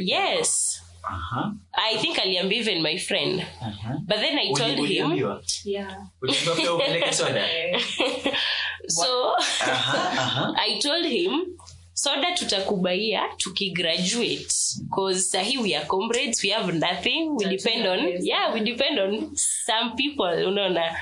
yes 0.00 0.82
Aha, 1.08 1.52
i 1.72 1.98
think 1.98 2.18
aliambia 2.18 2.58
even 2.60 2.82
my 2.82 2.98
friend. 2.98 3.42
Aha. 3.62 3.94
but 4.06 4.16
then 4.16 4.38
i 4.38 4.52
told 4.52 4.78
Uli- 4.78 4.94
him. 4.94 5.06
uliambiwa? 5.12 5.42
yeah. 5.64 5.96
Uh-huh, 6.22 7.12
so 8.88 9.34
Aha, 9.60 10.12
aha. 10.18 10.54
i 10.68 10.78
told 10.78 11.06
him 11.06 11.46
soda 11.94 12.32
tutakubaia 12.34 13.22
tukigraduate. 13.36 14.46
Cause 14.94 15.20
sahi 15.30 15.58
we 15.58 15.74
are 15.76 15.86
comrades 15.86 16.42
we 16.44 16.50
have 16.50 16.72
nothing. 16.72 17.30
We 17.36 17.44
That's 17.44 17.62
depend 17.64 17.86
on 17.86 17.98
yeah 18.24 18.52
we 18.54 18.60
depend 18.60 18.98
on 18.98 19.36
some 19.36 19.96
people 19.96 20.46
unaona. 20.48 20.96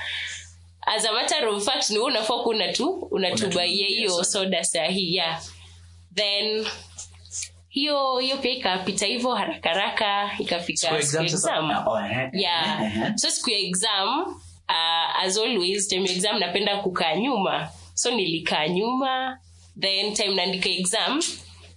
As 0.87 1.05
a 1.05 1.11
matter 1.13 1.47
of 1.47 1.63
fact 1.65 1.89
ni 1.89 1.97
unafaa 1.97 2.43
kuna 2.43 2.73
tu 2.73 2.89
unatubaia 3.11 3.87
hiyo 3.87 4.23
soda 4.23 4.63
sahi 4.63 5.15
yeah. 5.15 5.41
Then 6.15 6.65
hiyo 7.75 8.17
hiyo 8.17 8.37
pia 8.37 8.51
ikapita 8.51 9.05
hivyo 9.05 9.33
haraka 9.35 9.69
haraka 9.69 10.31
ikafika 10.39 10.79
Siku 10.79 10.95
ya 10.95 11.01
siku 11.01 11.17
ya 11.17 11.23
exam 11.23 11.65
exam. 11.71 11.87
Oh, 11.87 11.99
eh, 11.99 12.29
yeah. 12.33 12.81
eh, 12.83 12.97
eh. 13.01 13.13
so 13.15 13.29
siku 13.31 13.49
ya 13.49 13.57
exam 13.59 14.19
uh, 14.69 15.23
as 15.23 15.37
always 15.37 15.87
time 15.87 16.09
exam 16.11 16.39
napenda 16.39 16.77
kukaa 16.77 17.15
nyuma. 17.15 17.69
So 17.93 18.11
nilikaa 18.11 18.67
nyuma 18.67 19.39
then 19.81 20.13
time 20.13 20.35
naandika 20.35 20.69
exam 20.69 21.21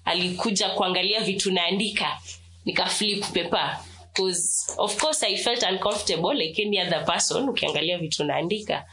alikuja 0.05 0.71
kuangalia 0.71 1.21
vitu 1.21 1.52
naandika. 1.52 2.19
Nikaflip 2.64 3.25
pepa 3.33 3.85
of 4.78 5.00
course 5.00 5.23
i 5.23 5.37
felt 5.37 5.62
uncomfortable 5.62 6.35
like 6.35 6.62
any 6.62 6.81
other 6.81 7.05
person 7.05 7.49
ukiangalia 7.49 7.99
vitu 7.99 8.25
naandika. 8.25 8.85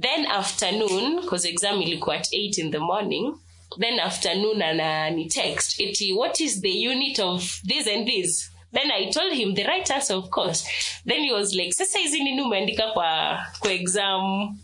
Then 0.00 0.26
afternoon 0.26 1.22
cause 1.28 1.48
exam 1.48 1.82
ilikuwa 1.82 2.16
at 2.16 2.32
8 2.32 2.60
in 2.60 2.70
the 2.70 2.78
morning 2.78 3.34
then 3.78 4.00
afternoon 4.00 4.62
ana 4.62 5.10
ni 5.10 5.28
text 5.28 5.80
iti 5.80 6.12
what 6.12 6.40
is 6.40 6.60
the 6.60 6.70
unit 6.88 7.18
of 7.18 7.60
this 7.64 7.86
and 7.86 8.06
this? 8.06 8.50
Then 8.72 8.90
i 8.90 9.10
told 9.10 9.32
him 9.32 9.54
the 9.54 9.64
right 9.64 9.90
answer 9.90 10.16
of 10.16 10.28
course. 10.30 10.64
Then 11.06 11.22
he 11.24 11.32
was 11.32 11.54
like 11.54 11.72
sasa 11.72 11.98
hizi 11.98 12.20
nini 12.24 12.42
umeandika 12.42 12.92
kwa 12.92 13.38
kwa 13.60 13.72
exam? 13.72 14.56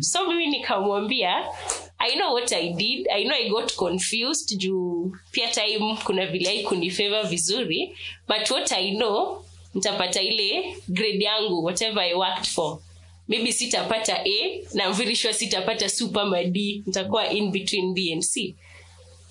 So 0.00 0.26
mimi 0.28 0.46
nikamwambia 0.46 1.44
i 1.98 2.14
know 2.16 2.32
what 2.34 2.52
i 2.52 2.68
did. 2.72 3.08
I 3.10 3.24
know 3.24 3.34
i 3.36 3.48
got 3.48 3.76
confused. 3.76 4.58
Juu 4.58 5.12
pia 5.32 5.48
time 5.48 5.96
kuna 6.04 6.26
vile 6.26 6.50
aikunifeva 6.50 7.22
vizuri. 7.22 7.96
But 8.28 8.50
what 8.50 8.72
i 8.72 8.90
know 8.96 9.44
nitapata 9.74 10.22
ile 10.22 10.76
grade 10.88 11.24
yangu 11.24 11.64
whatever 11.64 12.02
i 12.02 12.14
worked 12.14 12.46
for 12.46 12.78
maybe 13.28 13.52
sitapata 13.52 14.24
a 14.24 14.64
na 14.74 14.84
I'm 14.84 14.94
very 14.94 15.14
sure 15.14 15.32
sitapata 15.32 15.88
super 15.90 16.26
ma 16.26 16.42
d 16.44 16.82
nitakuwa 16.86 17.30
in 17.30 17.52
between 17.52 17.94
b 17.94 18.12
and 18.12 18.22
c 18.24 18.56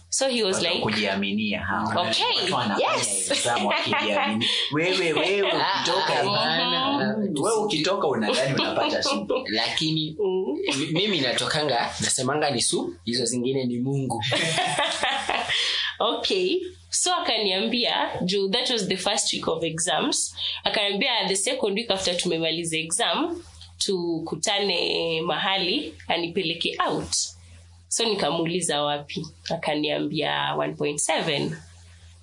so 0.10 0.30
he 0.30 0.44
was 0.44 0.62
like 0.62 0.82
kujiaminia. 0.82 1.62
Okay, 1.96 2.48
yes. 2.80 3.30
wewe 4.72 5.13
wewe 5.13 5.42
ukitoka 5.42 6.13
wewe 7.44 7.56
ukitoka 7.66 8.08
unadhani 8.08 8.54
unapata 8.54 9.04
super. 9.04 9.38
lakini 9.60 10.18
mm. 10.20 10.58
mimi 10.92 11.22
natokanga 11.22 11.94
nasemanga 12.00 12.50
ni 12.50 12.62
su 12.62 12.94
hizo 13.06 13.25
zingine 13.25 13.66
ni 13.66 13.77
mungu 13.77 14.24
okay 16.00 16.62
so 16.89 17.13
akaniambia 17.13 18.10
juu 18.22 18.50
that 18.50 18.70
was 18.70 18.88
the 18.88 18.98
first 18.98 19.34
week 19.34 19.48
of 19.48 19.63
exams 19.63 20.36
akaniambia 20.63 21.27
the 21.27 21.36
second 21.36 21.77
week 21.77 21.92
after 21.92 22.18
tumemaliza 22.18 22.77
exam 22.77 23.44
tukutane 23.77 25.22
mahali 25.22 25.93
anipeleke 26.07 26.77
out. 26.88 27.15
So 27.88 28.05
nikamuuliza 28.05 28.81
wapi? 28.84 29.27
Akaniambia 29.50 30.53
1.7 30.55 31.51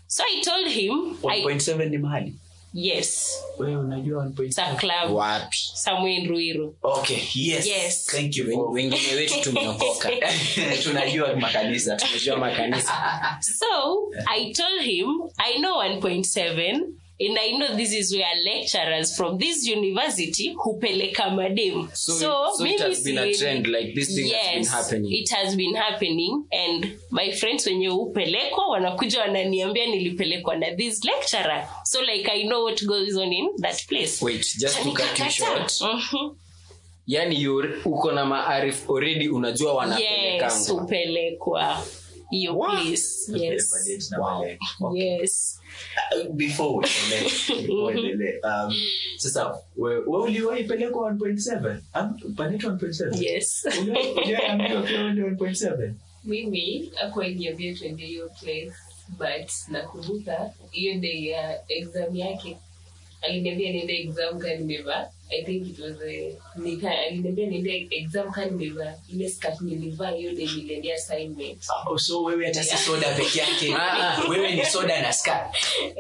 so 0.07 0.23
i 0.23 0.41
told 0.41 0.69
him 0.69 1.17
I, 1.31 1.43
1.7 1.45 1.91
ni 1.91 1.99
mahali? 1.99 2.35
Yes. 2.75 3.39
Wewe 3.59 3.77
unajua 3.77 4.25
1.7 4.25 4.77
club. 4.77 5.17
Wapi? 5.17 5.57
Somewhere 5.75 6.15
in 6.17 6.29
ruiru. 6.29 6.77
Okay 6.83 7.19
yes, 7.35 7.67
Yes. 7.67 8.07
thank 8.07 8.37
you. 8.37 8.73
Wengine 8.73 9.15
wetu 9.17 9.41
tumeokoka. 9.43 10.11
Tunajua 10.83 11.37
makanisa. 11.37 11.97
Tunajua 11.97 12.37
makanisa. 12.37 12.93
So 13.41 14.11
I 14.27 14.53
told 14.53 14.83
him 14.83 15.09
I 15.37 15.59
know 15.59 15.77
1.7 15.83 16.81
and 17.21 17.39
I 17.39 17.53
know 17.53 17.77
this 17.77 17.93
is 17.93 18.13
where 18.13 18.35
lecturers 18.45 19.17
from 19.17 19.39
this 19.39 19.67
university 19.67 20.55
hupeleka 20.55 21.31
madem. 21.31 21.89
So 21.93 22.19
so 22.57 22.65
it 22.65 22.81
has 22.81 23.03
been 23.05 23.19
a 23.19 23.33
trend, 23.33 23.67
like 23.67 23.95
this 23.95 24.15
thing 24.15 24.33
has 24.33 24.55
been 24.55 24.67
happening. 24.67 25.13
It 25.13 25.31
has 25.31 25.57
been 25.57 25.75
happening 25.75 26.45
and 26.53 26.99
my 27.11 27.31
friends 27.33 27.67
wenye 27.67 27.89
hupelekwa 27.89 28.67
wanakuja 28.69 29.21
wananiambia 29.21 29.87
nilipelekwa 29.87 30.57
na 30.57 30.75
this 30.77 31.05
lecturer. 31.05 31.69
So 31.85 32.03
like 32.03 32.31
I 32.33 32.43
know 32.43 32.65
what 32.65 32.85
goes 32.85 33.17
on 33.17 33.33
in 33.33 33.49
that 33.63 33.87
place. 33.87 34.25
wait 34.25 34.57
just 34.59 34.83
to 34.83 34.91
cut 34.93 35.19
you 35.19 35.31
short 35.31 35.73
mm-hmm 35.81 36.37
yani 37.07 37.49
uko 37.85 38.13
na 38.13 38.25
maarif 38.27 38.91
already 38.91 39.29
unajua 39.29 39.71
Yes, 39.99 40.69
wanapelekanga 40.69 41.77
hupelekwa 42.31 42.57
What? 42.57 42.83
place. 42.83 43.31
Yes. 43.37 44.11
Wow. 44.19 44.97
Yes. 44.97 45.61
before 46.35 46.71
uendelee, 46.75 47.73
uendelee, 47.83 48.39
um, 48.43 48.75
sasa 49.17 49.55
we- 49.77 49.97
we 49.99 50.19
uliwahi 50.23 50.65
pelekwa 50.65 51.03
1.7 51.13 51.81
Am- 51.93 52.19
panaitwa 52.37 52.73
1.7 52.73 53.23
Yes. 53.25 53.67
Uliwahi- 53.81 54.13
uliwahi 54.23 54.47
ambiwa 54.47 54.83
pia 54.83 54.99
wewe 54.99 55.13
ndio 55.13 55.27
1.7 55.27 55.95
mimi 56.25 56.93
akuainiambia 57.03 57.75
tuende 57.75 58.07
hiyo 58.07 58.31
place 58.41 58.73
but 59.09 59.51
nakumbuka 59.69 60.51
hiyo 60.71 61.01
day 61.01 61.27
ya 61.27 61.71
exam 61.71 62.17
yake 62.17 62.57
aliniambia 63.23 63.73
niende 63.73 63.97
exam 64.01 64.39
ka 64.39 64.55
nimevaa 64.55 65.09
i 65.31 65.45
think 65.45 65.69
it 65.69 65.79
was 65.79 65.97
a, 66.03 66.39
nika 66.57 66.91
aliniambia 66.99 67.47
niende 67.47 67.87
exam 67.91 68.33
ka 68.33 68.45
nimevaa 68.45 68.95
ile 69.13 69.29
skirt 69.31 69.61
nilivaa 69.61 70.11
hiyo 70.11 70.33
day 70.35 70.47
niliendea 70.47 70.95
assignment. 70.95 71.65
Oh, 71.87 71.99
so 71.99 72.23
wewe 72.23 72.47
hata 72.47 72.65
si 72.65 72.77
soda 72.77 73.15
peke 73.15 73.39
yake. 73.39 73.75
Ah, 73.79 73.99
ah. 74.19 74.29
wewe 74.31 74.53
ni 74.55 74.65
soda 74.67 75.03
na 75.03 75.13
ska 75.13 75.51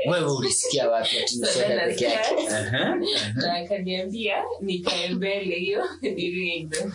wewe 0.06 0.32
ulisikia 0.32 0.90
wapi 0.90 1.18
ati 1.18 1.36
ni 1.36 1.46
soda 1.46 1.68
Soda 1.68 1.86
peke 1.86 2.04
yake? 2.04 2.34
skirt. 2.50 3.00
na 3.34 3.54
akaniambia 3.54 4.36
nikae 4.60 5.08
mbele 5.08 5.54
hiyo 5.54 5.84
ndio 6.02 6.14
exam 6.54 6.92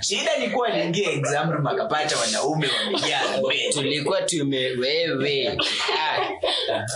shida 0.00 0.38
ni 0.38 0.50
kuwa 0.50 0.68
aliingia 0.68 1.10
exam 1.12 1.50
room 1.50 1.66
akapata 1.66 2.18
wanaume 2.18 2.68
wamejaa 2.68 3.40
mbele. 3.42 3.72
tulikuwa 3.72 4.22
tume 4.22 4.58
wewe. 4.70 5.56
Ah, 6.70 6.86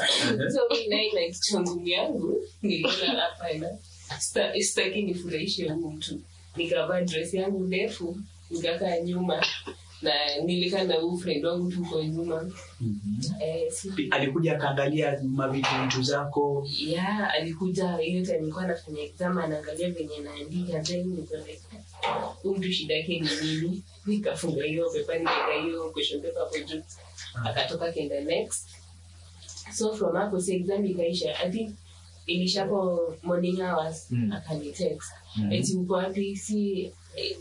so 0.51 0.61
mi 0.71 0.87
naye 0.87 1.13
na 1.13 1.21
yangu 1.89 2.43
niliona 2.63 3.12
hapana 3.21 3.69
sta- 4.19 4.61
sitaki 4.63 5.03
nifurahishe 5.03 5.69
huu 5.69 5.91
mtu. 5.91 6.21
Nikavaa 6.57 7.01
dress 7.01 7.35
yangu 7.35 7.65
ndefu 7.65 8.17
nikakaa 8.51 8.99
nyuma 9.01 9.47
na 10.03 10.13
nilikaa 10.45 10.85
na 10.85 10.95
huu 10.95 11.19
friend 11.19 11.45
wangu 11.45 11.71
tuko 11.73 12.03
nyuma. 12.05 12.51
Eh, 13.41 13.73
alikuja 14.11 14.53
akaangalia 14.57 15.21
mavitu 15.23 16.03
zako? 16.03 16.69
Ya 16.79 17.31
alikuja 17.31 17.97
hiyo 17.97 18.25
time 18.25 18.39
nilikuwa 18.39 18.67
nafanya 18.67 19.01
exam 19.03 19.39
anaangalia 19.39 19.91
venye 19.91 20.19
naandika 20.19 20.85
huyu 22.43 22.57
mtu 22.59 22.73
shida 22.73 22.95
yake 22.95 23.21
ni 23.21 23.29
nini? 23.43 23.83
Nikafunga 24.07 24.65
hiyo 24.65 24.91
pepa 24.91 25.19
nikaeka 25.19 25.63
hiyo 25.67 25.91
question 25.91 26.23
paper 26.23 26.39
hapo 26.43 26.59
juu. 26.59 26.83
Akatoka 27.45 27.93
kenda 27.93 28.21
next. 28.21 28.69
So 29.75 29.95
from 29.97 30.17
hapo 30.17 30.41
si 30.41 30.55
exam 30.55 30.85
ikaisha 30.87 31.39
i 31.41 31.51
think 31.51 31.75
ilishapo 32.27 33.01
morning 33.23 33.61
hours 33.61 34.07
Mm. 34.11 34.33
akanitext 34.33 35.13
Mm. 35.37 35.53
eti 35.53 35.77
uko 35.77 35.95
wapi? 35.95 36.37
Si 36.37 36.91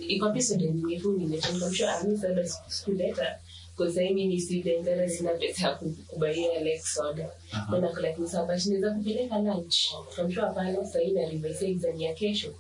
iko 0.08 0.26
wapi 0.26 0.42
student 0.42 0.76
nimefu 0.76 1.12
nimefungwa 1.12 1.70
msho 1.70 1.90
ami 1.92 2.18
soda 2.18 2.48
sikuleta 2.68 3.40
kwa 3.76 3.92
sahi 3.94 4.14
ni 4.14 4.42
student 4.42 4.84
tena 4.86 5.10
sina 5.10 5.30
pesa 5.34 5.68
ya 5.68 5.76
kubaia 6.08 6.60
like 6.64 6.80
soda. 6.82 7.30
Maana 7.70 7.88
uh 7.90 7.94
-huh. 7.96 8.02
like 8.08 8.22
msa 8.22 8.46
but 8.46 8.66
naweza 8.66 8.92
kupeleka 8.94 9.40
lunch. 9.40 9.78
Kamshua 10.16 10.46
hapana 10.48 10.86
sahi 10.86 11.12
na 11.12 11.22
revise 11.30 11.68
exam 11.70 12.02
ya 12.02 12.14
kesho. 12.14 12.54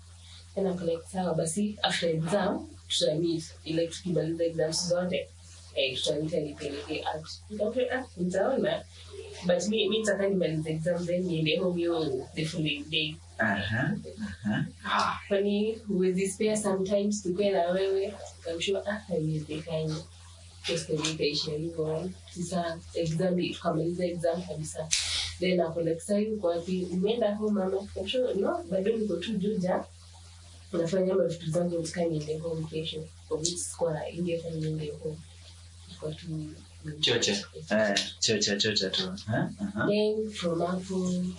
Tena 0.55 0.71
like 0.85 1.01
sawa. 1.11 1.33
Basi 1.35 1.77
after 1.81 2.09
exam 2.09 2.67
tutamit 2.87 3.43
ile 3.65 3.87
tukimaliza 3.87 4.43
exams 4.45 4.87
zote. 4.89 5.15
eh, 5.15 5.27
out 7.13 7.27
nikamwambia 7.49 7.91
ah 7.91 8.03
nitaona. 8.17 8.83
But 9.45 9.67
mi 9.69 9.89
mi 9.89 9.99
nitaka 9.99 10.27
nimalize 10.29 10.69
exam 10.69 11.05
then 11.05 11.23
niende 11.23 11.57
home 11.57 11.77
hiyo 11.77 12.27
the 12.35 12.45
following 12.45 12.83
day 12.89 13.15
Aha, 13.39 13.95
aha. 14.21 14.65
Ah, 14.85 15.19
kwani 15.27 15.75
huwezi 15.87 16.27
spare 16.29 16.57
sometimes 16.57 17.23
tukue 17.23 17.49
na 17.49 17.71
wewe. 17.71 18.13
Kamshua 18.43 18.85
ah 18.85 18.91
haiwezekani 19.07 19.95
ikaishia 21.13 21.53
hivyo 21.57 22.09
sasa 22.35 22.79
exam 22.93 23.47
tukamaliza 23.53 24.05
exam 24.05 24.41
kabisa. 24.41 24.89
Then 25.39 25.59
ako 25.59 25.81
like 25.81 25.99
sasa 25.99 26.19
yuko 26.19 26.47
wapi 26.47 26.87
umeenda 26.91 27.35
home 27.35 27.51
mama. 27.59 27.87
Kamshua 27.95 28.33
no 28.33 28.63
bado 28.69 28.97
niko 28.97 29.15
tu 29.15 29.33
juja 29.37 29.83
nafanya 30.71 31.13
mavitu 31.15 31.51
zangu 31.51 31.81
nataka 31.81 32.39
home 32.41 32.67
kesho. 32.69 33.03
For 33.27 33.37
which 33.39 33.57
sikuwa 33.57 34.09
ingefanya 34.09 34.55
niende 34.55 34.91
home. 35.03 35.17
Nilikuwa 35.17 35.23
tu 35.23 35.30
chocha. 36.99 37.31
Eh, 37.71 37.95
chocha 38.19 38.55
chocha 38.57 38.89
tu. 38.91 39.03
Then 39.87 40.29
from 40.31 40.59
hapo 40.59 40.95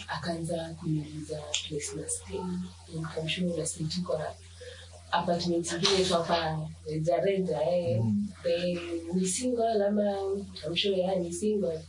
akaanza 0.08 0.74
kuniuliza 0.80 1.40
place 1.68 1.96
na 1.96 2.08
stay 2.08 2.38
na 3.56 3.66
stay 3.66 3.86
tu 3.86 4.02
kwa 4.02 4.34
apartment 5.12 5.72
ingine 5.72 6.04
tu 6.04 6.14
hapa 6.14 6.68
rejareja 6.86 7.62
eh. 7.62 8.00
Eh, 8.44 8.78
ni 9.14 9.26
single 9.28 9.84
ama 9.86 10.16
nikamshua 10.36 10.96
ya 10.96 11.14
ni 11.14 11.32
single. 11.32 11.80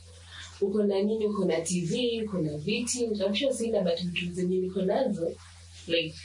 Uko 0.62 0.84
na 0.84 1.02
nini? 1.02 1.26
Uko 1.28 1.46
na 1.46 1.62
tv 1.62 2.22
kuna 2.32 2.52
na 2.52 2.58
viti. 2.58 3.08
Nikamshua 3.08 3.54
sina 3.54 3.82
but 3.82 4.00
vitu 4.02 4.34
zenye 4.34 4.58
niko 4.58 4.82
nazo 4.82 5.32
like 5.88 6.16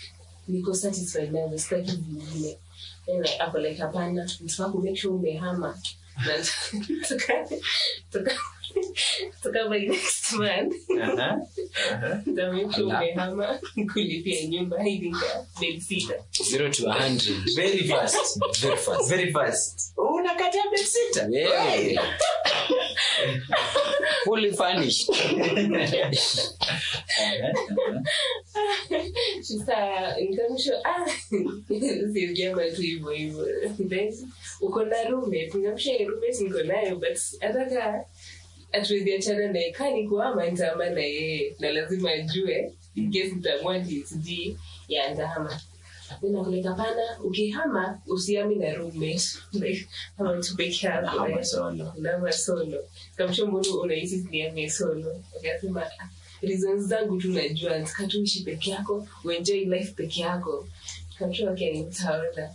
niko 0.49 0.75
satisfied 0.75 1.33
nazo. 1.33 1.59
Sitaki 1.59 1.91
vingine 1.97 2.59
Then 3.07 3.23
like, 3.23 3.39
ako 3.41 3.59
like 3.59 3.79
hapana. 3.83 4.25
Nitaka 4.41 4.97
sure 4.97 5.15
umehama 5.15 5.79
na 6.27 6.35
tuka 7.09 7.35
tuka 8.13 8.33
tuka 9.43 9.61
by 9.71 9.79
next 9.87 10.33
month. 10.33 10.75
Umehama 12.79 13.59
kulipia 13.93 14.47
nyumba 14.49 14.83
hivinga 14.83 15.47
bedsita 15.61 16.15
zero 16.51 16.69
to 16.71 16.87
a 16.91 16.93
hundred. 16.93 17.37
Very 17.57 17.89
fast. 17.89 18.39
Very 18.61 18.77
fast. 18.77 19.09
Very 19.09 19.33
fast. 19.33 19.93
Unakatia 19.97 20.63
bedsitter? 20.71 21.29
Yeah. 21.31 22.03
Fully 24.25 24.53
furnished. 24.53 25.11
Nikamsho 30.21 30.75
siujama 32.13 32.71
tu 32.77 32.83
hivo 32.83 33.45
then 33.89 34.13
uko 34.61 34.85
na 34.85 35.05
rume 35.11 35.47
nikamsha 35.47 35.93
rume 36.07 36.29
niko 36.41 36.63
nayo 36.63 36.97
but 37.01 37.19
ataka 37.41 38.05
hatuwezi 38.73 39.15
achana 39.15 39.53
naye. 39.53 39.73
Kaa 39.73 39.91
nikuama 39.91 40.47
ntaama 40.51 40.91
na 40.91 41.01
yeye 41.01 41.57
na 41.59 41.71
lazima 41.73 42.11
ajue 42.11 42.73
incase 42.95 43.33
ntamua 43.35 43.85
sijui 43.85 44.57
ya 44.89 45.15
ntahama 45.15 45.61
nakuleka 46.23 46.75
pana 46.75 47.19
ukihama 47.25 47.99
usiami 48.07 48.55
na 48.57 48.75
rume 48.75 49.21
like 49.53 49.89
ama 50.19 50.41
tu 50.43 50.57
peke 50.57 50.87
yako 50.87 51.07
Hama 51.07 51.29
eh. 51.41 51.45
solo. 51.45 51.93
unama 51.99 52.33
solo 52.33 52.79
kamsho 53.17 53.47
mbona 53.47 53.71
unahisi 53.83 54.23
siniame 54.23 54.71
solo 54.71 55.23
akasema 55.37 55.83
"Ah, 55.83 56.09
reasons 56.43 56.83
zangu 56.89 57.19
tu 57.21 57.29
najua 57.33 57.79
nataka 57.79 58.07
tu 58.07 58.23
ishi 58.23 58.43
peke 58.45 58.71
yako 58.71 59.07
uenjoy 59.25 59.65
life 59.65 59.93
peke 59.93 60.21
yako 60.21 60.67
kamsho 61.19 61.51
akanitaona 61.51 62.51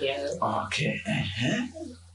yeah. 0.00 0.30
Okay. 0.64 1.00
Uh-huh. 1.06 1.66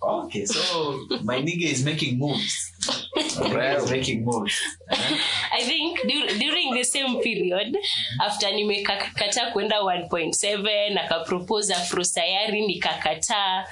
Okay, 0.01 0.45
so 0.45 0.99
my 1.23 1.41
nigga 1.41 1.65
is 1.71 1.83
making 1.85 2.17
moves. 2.17 2.71
My 3.37 3.49
nigga 3.49 3.83
is 3.83 3.91
making 3.91 4.25
moves. 4.25 4.53
Uh-huh. 4.89 5.17
i 5.59 5.63
think 5.63 5.97
dur- 6.09 6.33
during 6.65 6.73
the 6.73 6.83
same 6.83 7.19
period 7.21 7.77
after 8.19 8.51
nimekakataa 8.53 9.51
kwenda 9.51 9.79
1.7 9.79 10.97
akapropose 10.99 11.73
afrosayari 11.73 12.67
nikakataa 12.67 13.65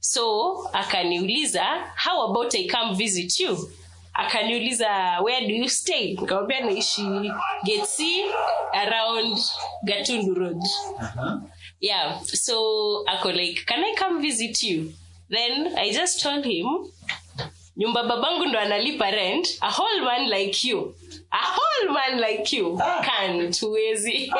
so 0.00 0.54
akaniuliza 0.72 1.64
how 2.04 2.22
about 2.30 2.54
i 2.54 2.68
come 2.68 2.94
visit 2.94 3.40
you? 3.40 3.70
Akaniuliza 4.14 5.20
where 5.22 5.46
do 5.46 5.54
you 5.54 5.68
stay? 5.68 6.14
Nikamwambia 6.14 6.60
naishi 6.60 7.32
getsi 7.64 8.24
around 8.72 9.38
gatundu 9.82 10.34
road. 10.34 10.56
Uh-huh. 10.98 11.40
yeah 11.80 12.22
so 12.22 13.02
ako 13.06 13.32
like 13.32 13.64
can 13.66 13.84
i 13.84 13.94
come 13.94 14.20
visit 14.22 14.62
you? 14.62 14.92
Then 15.30 15.76
i 15.78 15.90
just 15.92 16.22
told 16.22 16.44
him 16.44 16.66
nyumba 17.76 18.02
babangu 18.02 18.44
ndo 18.46 18.58
analipa 18.58 19.10
rent 19.10 19.58
a 19.60 19.70
whole 19.70 20.00
man 20.00 20.28
like 20.28 20.68
you 20.68 20.94
a 21.32 21.36
whole 21.38 21.92
man 21.94 22.20
like 22.20 22.52
you 22.52 22.78
Ah. 22.82 23.02
can't 23.02 23.60
huwezi 23.60 24.30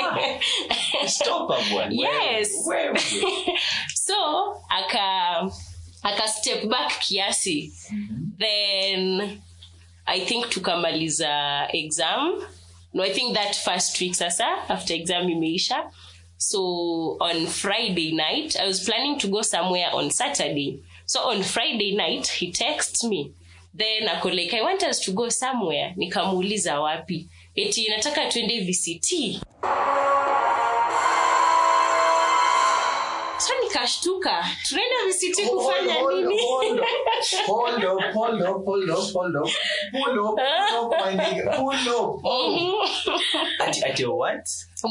Stop 1.07 1.51
up 1.51 1.73
one. 1.73 1.91
yes. 1.95 2.49
Wewe, 2.67 2.93
wewe. 2.93 3.59
so 3.95 4.15
aka 4.71 5.51
aka 6.03 6.29
step 6.29 6.69
back 6.69 7.01
kiasi. 7.01 7.73
Then 8.39 9.41
i 10.07 10.21
think 10.21 10.49
to 10.51 10.61
tukamaliza 10.61 11.69
exam. 11.73 12.43
No 12.95 13.03
i 13.03 13.13
think 13.13 13.35
that 13.35 13.55
first 13.57 14.01
week 14.01 14.15
sasa 14.15 14.45
after 14.69 14.95
exam 14.95 15.29
imeisha. 15.29 15.91
So 16.39 17.17
on 17.21 17.47
friday 17.47 18.13
night 18.13 18.57
i 18.61 18.67
was 18.67 18.85
planning 18.85 19.19
to 19.19 19.29
go 19.29 19.43
somewhere 19.43 19.91
on 19.93 20.11
saturday. 20.11 20.83
So 21.07 21.21
on 21.21 21.43
friday 21.43 21.95
night 21.97 22.27
he 22.29 22.53
texts 22.53 23.05
me 23.05 23.33
then 23.77 24.09
ako 24.09 24.29
like 24.31 24.57
i 24.57 24.63
want 24.63 24.83
us 24.83 25.01
to 25.01 25.13
go 25.13 25.29
somewhere. 25.31 25.93
Nikamuuliza 25.97 26.81
wapi? 26.81 27.29
Eti 27.55 27.89
nataka 27.89 28.27
twende 28.31 28.61
vct 28.61 29.41
so 33.39 33.53
nikashtuka. 33.63 34.45
Tunaenda 34.69 34.97
vct 35.07 35.49
kufanya 35.49 35.95
nini? 36.03 36.41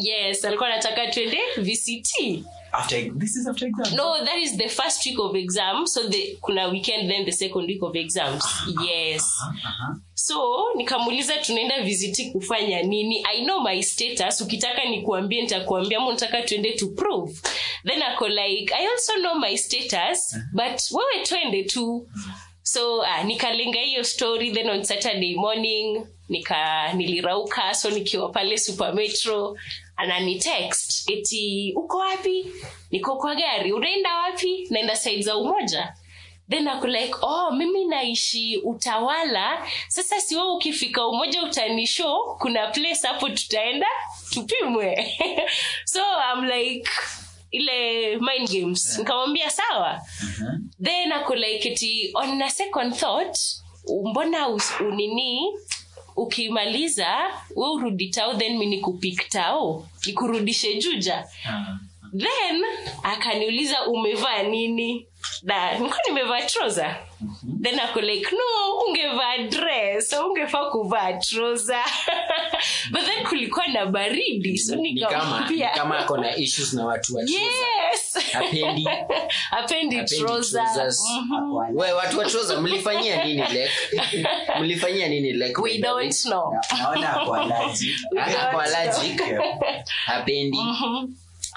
yes 0.02 0.46
alikuwa 0.46 0.70
nataka 0.70 1.08
twende 1.08 1.40
vct 1.58 2.44
After 2.80 3.10
this 3.20 3.36
is 3.36 3.48
after 3.48 3.68
exam. 3.68 3.96
no 3.96 4.26
that 4.26 4.38
is 4.38 4.58
the 4.58 4.68
first 4.68 5.06
week 5.06 5.20
of 5.20 5.36
exam. 5.36 5.88
So 5.88 6.08
the 6.10 6.38
kuna 6.46 6.70
weekend 6.70 7.10
then 7.10 7.26
the 7.26 7.32
second 7.32 7.68
week 7.68 7.82
of 7.84 7.96
exams. 7.96 8.44
Yes. 8.84 9.24
Uh-huh. 9.48 9.96
so 10.14 10.66
nikamuuliza 10.76 11.38
tunaenda 11.38 11.82
vct 11.84 12.32
kufanya 12.32 12.82
nini? 12.84 13.26
I 13.26 13.44
know 13.46 13.60
my 13.60 13.82
status. 13.84 14.42
Ukitaka 14.42 14.86
nikuambie 14.86 15.42
nitakuambia. 15.42 15.98
Ama 15.98 16.08
unataka 16.08 16.42
tuende 16.42 16.72
to 16.72 16.88
prove. 16.88 17.42
Then 17.86 18.02
ako 18.04 18.28
like 18.28 18.74
i 18.74 18.88
also 18.88 19.14
know 19.14 19.36
my 19.40 19.58
status 19.58 20.36
but 20.54 20.82
wewe 20.92 21.24
twende 21.26 21.64
tu. 21.64 22.08
So 22.64 22.98
uh, 22.98 23.24
nikalenga 23.26 23.80
hiyo 23.80 24.04
story 24.04 24.52
then 24.52 24.70
on 24.70 24.84
saturday 24.84 25.36
morning 25.36 26.06
nika 26.30 26.94
nilirauka. 26.94 27.74
So 27.76 27.90
nikiwa 27.90 28.30
pale 28.30 28.58
supermetro 28.58 29.58
anani 29.98 30.40
text 30.40 31.10
eti 31.10 31.74
uko 31.76 31.98
wapi? 31.98 32.46
Niko 32.92 33.16
kwa 33.18 33.36
gari. 33.36 33.72
Unaenda 33.72 34.18
wapi? 34.18 34.68
Naenda 34.70 34.96
side 34.96 35.22
za 35.22 35.38
umoja. 35.38 35.94
Then 36.50 36.68
ako 36.68 36.88
like 36.88 37.14
oh 37.22 37.52
mimi 37.52 37.86
naishi 37.86 38.58
utawala. 38.58 39.68
Sasa 39.88 40.22
siwe 40.22 40.44
ukifika 40.44 41.08
umoja 41.08 41.44
utanisho 41.44 42.36
kuna 42.40 42.68
place 42.68 43.08
hapo 43.08 43.30
tutaenda 43.30 43.88
tupimwe. 44.30 45.14
So 45.86 46.02
I'm 46.02 46.44
like 46.46 46.90
ile 47.52 48.18
mind 48.20 48.50
games. 48.52 48.98
Nikamwambia 49.00 49.50
sawa. 49.50 50.02
Uh-huh. 50.24 50.60
then 50.84 51.12
ako 51.12 51.36
like 51.36 51.70
eti 51.70 52.12
on 52.16 52.42
a 52.42 52.50
second 52.50 52.96
thought 52.96 53.38
mbona 54.06 54.48
unini 54.80 55.54
ukimaliza 56.16 57.08
we 57.56 57.70
urudi 57.70 58.10
tao 58.10 58.34
then 58.36 58.58
mi 58.58 58.66
nikupik 58.66 59.30
tao 59.30 59.88
nikurudishe 60.06 60.76
juja. 60.80 61.28
Uh, 61.46 61.76
then 62.18 62.64
akaniuliza 63.04 63.86
umevaa 63.88 64.44
nini? 64.44 65.08
Da 65.44 65.74
nilikuwa 65.78 66.00
nimevaa 66.08 66.42
troza 66.42 66.96
then 67.62 67.80
ako 67.80 68.02
like 68.02 68.30
no 68.36 68.78
ungevaa 68.88 69.38
dress. 69.50 70.10
So 70.10 70.28
ungefaa 70.30 70.70
kuvaa 70.72 71.14
troza 71.14 71.84
but 72.92 73.02
then 73.06 73.24
kulikuwa 73.26 73.68
na 73.68 73.86
baridi 73.86 74.58
so 74.58 74.76
ni 74.76 75.00
kama 75.00 75.16
ni 75.16 75.20
nikamwambia. 75.20 75.70
kama 75.70 75.98
ako 76.00 76.18
na 76.18 76.36
issues 76.36 76.74
na 76.74 76.86
watu 76.86 77.16
wa 77.16 77.22
yes. 77.22 78.32
Hapendi. 78.34 78.84
hapendi 78.84 78.88
Hapendi 79.50 80.04
trouser. 80.04 80.64
trousers. 80.64 81.02
We 81.74 81.92
watu 81.92 82.20
wa 82.20 82.26
trouser 82.26 82.62
mlifanyia 82.62 83.26
nini 83.26 83.44
lek 83.54 83.72
mlifanyia 84.60 85.08
nini 85.08 85.34
lek 85.34 85.58
we 85.58 85.78
don't 85.78 86.16
know. 86.22 86.54
Naona 86.78 87.22
ako 87.22 87.36
allergic. 87.36 87.96
ako 88.42 88.60
allergic? 88.60 89.20
Yeah. 89.28 89.84
hapendi 90.06 90.58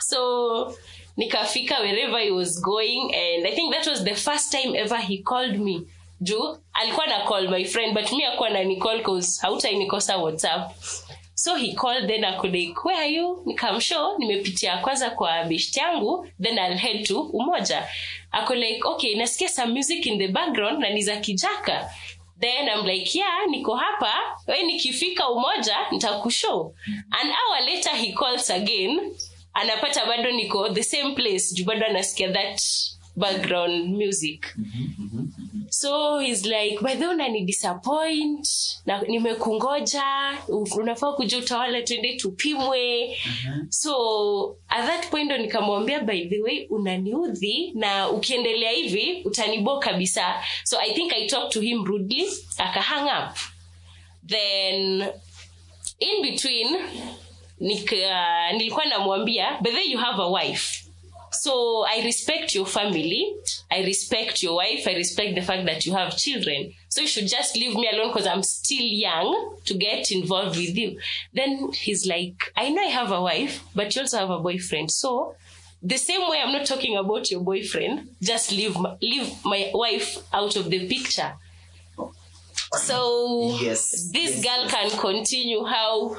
so 0.01 0.75
nikafika 1.17 1.79
wherever 1.81 2.21
he 2.21 2.31
was 2.31 2.63
going 2.63 3.15
and 3.15 3.47
i 3.47 3.53
think 3.55 3.75
that 3.75 3.87
was 3.87 4.05
the 4.05 4.15
first 4.15 4.53
time 4.53 4.79
ever 4.79 4.99
he 4.99 5.19
called 5.19 5.59
me. 5.59 5.83
Juu 6.21 6.59
alikuwa 6.73 7.07
na 7.07 7.21
call 7.29 7.49
my 7.49 7.65
friend 7.65 7.95
but 7.95 8.13
mi 8.13 8.25
akuwa 8.25 8.51
na 8.51 8.65
nicall 8.65 9.03
cause 9.03 9.41
hautainikosa 9.43 10.17
whatsapp. 10.17 10.73
So 11.35 11.55
he 11.55 11.73
called 11.75 12.09
then 12.09 12.25
akulike 12.25 12.75
where 12.85 12.99
are 12.99 13.13
you? 13.13 13.43
Nikamshow 13.47 14.19
nimepitia 14.19 14.77
kwanza 14.79 15.11
kwa 15.11 15.45
bisht 15.45 15.77
yangu 15.77 16.27
then 16.43 16.59
I'll 16.59 16.77
head 16.79 17.05
to 17.07 17.21
umoja. 17.21 17.89
Akolike 18.33 18.81
okay 18.85 19.15
nasikia 19.17 19.49
some 19.49 19.73
music 19.73 20.07
in 20.07 20.19
the 20.19 20.29
background 20.29 20.79
na 20.81 20.89
ni 20.91 21.03
za 21.03 21.17
kijaka. 21.17 21.91
Then 22.41 22.69
I'm 22.69 22.85
like 22.87 23.19
yeah 23.19 23.47
niko 23.51 23.75
hapa. 23.77 24.13
We 24.49 24.63
nikifika 24.63 25.29
umoja 25.29 25.77
nitakushow. 25.91 26.75
An 27.11 27.27
hour 27.31 27.61
later 27.67 27.91
he 27.97 28.13
calls 28.13 28.51
again 28.51 29.13
anapata 29.61 30.07
bado 30.07 30.31
niko 30.31 30.69
the 30.75 30.83
same 30.83 31.15
place 31.15 31.55
juu 31.55 31.65
bado 31.65 31.87
anasikia 31.87 32.33
that 32.33 32.63
background 33.17 33.97
music. 33.97 34.47
So 35.71 36.19
he's 36.19 36.47
like 36.47 36.81
by 36.81 36.95
the 36.97 37.05
unani 37.05 37.45
disappoint. 37.47 38.49
Na 38.87 39.03
nimekungoja. 39.03 40.39
Unafaa 40.77 41.13
kuja 41.13 41.39
utawala 41.39 41.83
twende 41.83 42.17
tupimwe. 42.17 43.17
So 43.69 44.57
at 44.69 44.87
that 44.87 45.11
point 45.11 45.27
ndo 45.27 45.39
nikamwambia 45.39 46.01
by 46.01 46.25
the 46.29 46.41
way 46.41 46.67
unaniudhi 46.71 47.73
na 47.75 48.11
ukiendelea 48.11 48.71
hivi 48.71 49.23
utanibo 49.25 49.79
kabisa. 49.79 50.35
So 50.65 50.79
i 50.81 50.95
think 50.95 51.13
i 51.13 51.27
talked 51.27 51.53
to 51.53 51.61
him 51.61 51.85
rudely. 51.85 52.27
Akahang 52.59 53.05
up. 53.29 53.37
Then 54.27 55.03
in 55.99 56.23
between 56.23 56.77
nika, 57.61 57.97
uh, 57.97 58.57
nilikuwa 58.57 58.85
namwambia 58.87 59.59
but 59.61 59.73
then 59.73 59.91
you 59.91 59.99
have 59.99 60.23
a 60.23 60.29
wife. 60.29 60.85
So 61.31 61.85
i 61.87 62.03
respect 62.03 62.55
your 62.55 62.67
family 62.67 63.35
i 63.71 63.83
respect 63.83 64.43
your 64.43 64.57
wife 64.57 64.91
i 64.91 64.95
respect 64.95 65.35
the 65.35 65.43
fact 65.43 65.67
that 65.67 65.87
you 65.87 65.95
have 65.95 66.17
children. 66.17 66.73
So 66.89 67.01
you 67.03 67.07
should 67.07 67.29
just 67.29 67.55
leave 67.57 67.75
me 67.77 67.87
alone 67.89 68.09
because 68.09 68.27
i'm 68.27 68.43
still 68.43 68.87
young 68.87 69.55
to 69.65 69.75
get 69.75 70.11
involved 70.11 70.57
with 70.57 70.77
you. 70.77 70.99
Then 71.35 71.71
he's 71.73 72.07
like 72.07 72.53
i 72.57 72.71
know 72.71 72.83
i 72.83 72.87
have 72.91 73.13
a 73.13 73.21
wife 73.21 73.61
but 73.75 73.95
you 73.95 74.03
also 74.03 74.19
have 74.19 74.31
a 74.31 74.39
boyfriend. 74.39 74.91
So 74.91 75.35
the 75.83 75.99
same 75.99 76.23
way 76.31 76.41
i'm 76.41 76.53
not 76.53 76.67
talking 76.67 76.97
about 76.97 77.31
your 77.31 77.41
boyfriend 77.43 78.09
just 78.23 78.51
leave 78.53 78.77
my, 78.79 78.97
leave 79.03 79.31
my 79.45 79.71
wife 79.75 80.19
out 80.33 80.57
of 80.57 80.71
the 80.71 80.89
picture. 80.89 81.35
So 82.77 83.59
Yes. 83.61 84.11
this 84.13 84.37
Yes, 84.37 84.45
girl 84.45 84.69
can 84.69 84.91
continue 84.99 85.65
how 85.65 86.17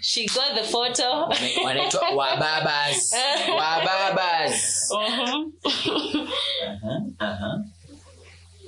she 0.00 0.26
got 0.26 0.54
the 0.54 0.62
photo. 0.62 1.28
Wanaitwa 1.64 2.10
wababas. 2.16 3.14
Wababas. 3.58 4.90
Mhm. 4.92 5.52
Aha, 5.64 7.02
aha. 7.18 7.64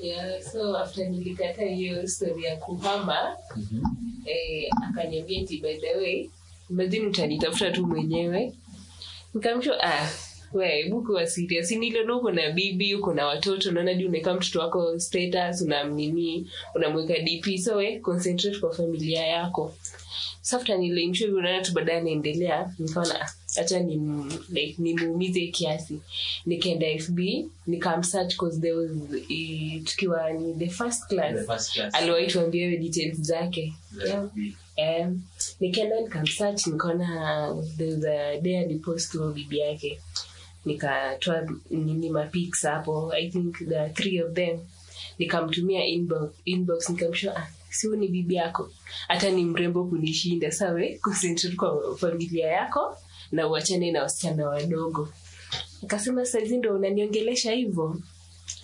yeah, 0.03 0.41
so 0.53 0.77
after 0.77 1.09
nilikata 1.11 1.62
hiyo 1.65 2.09
story 2.09 2.45
ya 2.45 2.57
kuhama 2.57 3.37
eh, 4.25 4.69
akaniambia 4.91 5.45
ti 5.47 5.57
by 5.61 5.77
the 5.79 5.95
way 5.97 6.31
imagine 6.71 7.07
utanitafuta 7.07 7.71
tu 7.71 7.87
mwenyewe. 7.87 8.53
Nikamsho 9.35 9.75
ah 9.83 10.09
we 10.53 10.69
hebu 10.69 11.03
kuwa 11.03 11.27
serious. 11.27 11.71
Niliona 11.71 12.17
uko 12.17 12.31
na 12.31 12.51
bibi 12.51 12.95
uko 12.95 13.15
na 13.15 13.27
watoto 13.27 13.71
naona 13.73 13.95
juu 13.95 14.09
unaweka 14.09 14.35
mtoto 14.35 14.61
wako 14.61 14.99
status 15.01 15.62
unamnini 15.62 16.51
unamweka 16.75 17.19
dp 17.19 17.59
so 17.59 17.77
we 17.77 17.99
concentrate 17.99 18.59
kwa 18.59 18.75
familia 18.75 19.27
yako 19.27 19.75
so 20.42 20.57
after 20.57 20.77
unaona 20.77 21.61
tu 21.62 21.72
baadaye 21.72 21.98
anaendelea 21.98 22.75
nikaona 22.79 23.29
hacha 23.55 23.81
ni 23.81 23.96
like 24.48 24.75
nimuumize 24.79 25.46
kiasi. 25.46 26.01
Nikaenda 26.46 26.98
fb 26.98 27.18
nikamsearch 27.66 28.37
cause 28.37 28.61
there 28.61 28.72
was 28.75 28.90
eh, 29.31 29.83
tukiwa 29.85 30.33
ni 30.33 30.55
the 30.55 30.68
first 30.68 31.07
class. 31.09 31.35
The 31.35 31.44
first 31.44 31.72
class. 31.72 31.94
aliwahi 31.94 32.27
tuambia 32.27 32.66
hiyo 32.66 32.81
details 32.81 33.20
zake. 33.20 33.72
Yeah. 34.07 34.29
Um, 34.79 35.22
nikaenda 35.61 36.01
nikamsearch 36.01 36.66
nikaona 36.66 37.55
there's 37.77 38.05
a 38.05 38.40
day 38.40 38.59
alipost 38.59 39.16
bibi 39.35 39.59
yake. 39.59 40.01
Nikatoa 40.64 41.48
nini 41.70 42.11
mapics 42.11 42.62
hapo. 42.62 43.12
I 43.12 43.31
think 43.31 43.59
the 43.59 43.88
three 43.88 44.22
of 44.22 44.33
them 44.33 44.59
nikamtumia 45.18 45.85
inbox, 46.44 46.90
nikamshua 46.90 47.37
ah, 47.37 47.46
sio 47.70 47.96
ni 47.96 48.09
bibi 48.09 48.35
yako. 48.35 48.70
Hata 49.09 49.31
ni 49.31 49.44
mrembo 49.44 49.85
kunishinda. 49.85 50.53
Sawe 50.53 50.98
concentrate 51.03 51.57
kwa 51.57 51.96
familia 51.98 52.46
yako 52.46 52.96
na 53.33 53.48
uachane 53.48 53.92
na 53.92 54.03
wasichana 54.03 54.48
wadogo. 54.48 55.09
Akasema 55.85 56.25
saizi 56.27 56.57
ndo 56.57 56.75
unaniongelesha 56.77 57.53
hivyo 57.53 57.96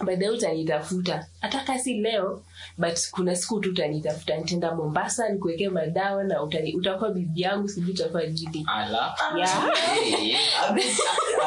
baadaye 0.04 0.30
utanitafuta. 0.30 1.26
Hata 1.40 1.60
kasi 1.60 1.94
leo 1.94 2.42
but 2.78 2.98
kuna 3.10 3.36
siku 3.36 3.60
tu 3.60 3.70
utanitafuta. 3.70 4.36
Nitaenda 4.36 4.74
mombasa 4.74 5.28
nikuwekee 5.28 5.68
madawa 5.68 6.24
na 6.24 6.42
utani, 6.42 6.74
utakuwa 6.76 7.10
bibi 7.10 7.40
yangu 7.40 7.68
sijui 7.68 7.90
utakuwa 7.92 8.26
jidi 8.26 8.64
Ala. 8.74 9.14
yeah. 9.36 10.68
Ame- 10.68 10.82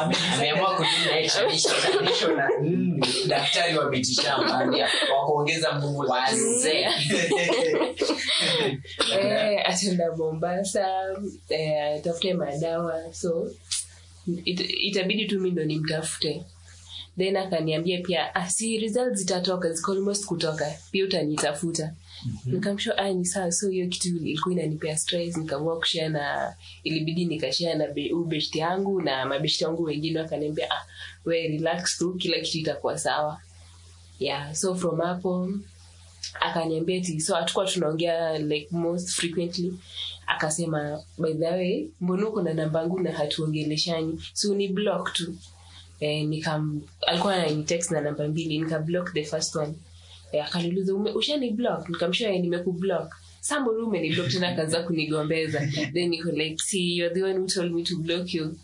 ame- 0.00 0.16
ameamua 0.34 0.70
kutunda 0.76 1.18
exhibition 1.20 2.36
na 2.36 2.48
daktari 3.26 3.78
wa 3.78 3.90
mitishamba 3.90 4.54
wa 4.54 5.76
nguvu. 5.78 5.98
Wazee. 6.10 6.88
Eh, 9.12 9.62
ataenda 9.68 10.12
mombasa 10.16 10.86
eh, 11.48 11.96
atafute 11.96 12.34
madawa. 12.34 13.02
So 13.12 13.48
it, 14.44 14.60
itabidi 14.60 15.26
tu 15.26 15.40
mi 15.40 15.50
ndo 15.50 15.64
nimtafute 15.64 16.44
then 17.18 17.36
akaniambia 17.36 18.00
pia 18.02 18.34
ah, 18.34 18.50
si 18.50 18.78
results 18.78 19.18
zitatoka 19.18 19.72
ziko 19.72 19.92
almost 19.92 20.26
kutoka. 20.26 20.72
Pia 20.90 21.04
utanitafuta. 21.04 21.94
Nikamshua 22.46 22.98
ah, 22.98 23.12
ni 23.12 23.24
sawa. 23.24 23.52
So 23.52 23.68
hiyo 23.68 23.88
kitu 23.88 24.08
ilikuwa 24.08 24.52
inanipea 24.54 24.98
stress 24.98 25.36
nikaamua 25.36 25.78
kushare 25.78 26.08
na 26.08 26.56
ilibidi 26.84 27.24
nikashare 27.24 27.74
na 27.74 27.86
ubeshti 28.16 28.58
yangu 28.58 29.02
na 29.02 29.26
mabeshti 29.26 29.64
wangu 29.64 29.82
wengine 29.82 30.20
wakaniambia 30.20 30.70
ah, 30.70 30.86
we 31.24 31.48
relax 31.48 31.98
tu 31.98 32.14
kila 32.14 32.40
kitu 32.40 32.58
itakuwa 32.58 32.98
sawa. 32.98 33.40
Yeah 34.18 34.54
so 34.54 34.74
from 34.74 35.00
hapo 35.00 35.48
akaniambia 36.40 37.00
ti 37.00 37.20
so 37.20 37.34
hatukuwa 37.34 37.66
tunaongea 37.66 38.38
like 38.38 38.68
most 38.70 39.08
frequently. 39.10 39.74
Akasema 40.26 41.02
by 41.18 41.32
the 41.34 41.48
way 41.50 41.88
mbona 42.00 42.28
uko 42.28 42.42
na 42.42 42.54
namba 42.54 42.80
yangu 42.80 43.00
na 43.00 43.12
hatuongeleshani? 43.12 44.22
So 44.32 44.54
ni 44.54 44.68
block 44.68 45.12
tu 45.12 45.34
eh, 46.02 46.26
nikam 46.26 46.82
alikuwa 47.06 47.34
ananitext 47.34 47.90
na 47.90 48.00
namba 48.00 48.28
mbili 48.28 48.58
nikablock 48.58 49.12
the 49.12 49.24
first 49.24 49.56
one. 49.56 49.74
Eh, 50.32 50.46
akaniuliza 50.46 50.94
ushani 50.94 51.50
block? 51.50 51.88
Nikamshua 51.88 52.30
nimekublock 52.30 53.14
sa 53.40 53.60
umeniblock 53.60 54.28
tena 54.28 54.48
akaanza 54.48 54.82
kunigombeza. 54.82 55.60
Then 55.94 56.10
niko 56.10 56.30
like 56.30 56.58
see 56.58 56.96
you're 56.96 57.14
the 57.14 57.22
one 57.22 57.38
who 57.38 57.46
told 57.46 57.72
me 57.72 57.82
to 57.82 57.96
block 57.98 58.34
you. 58.34 58.58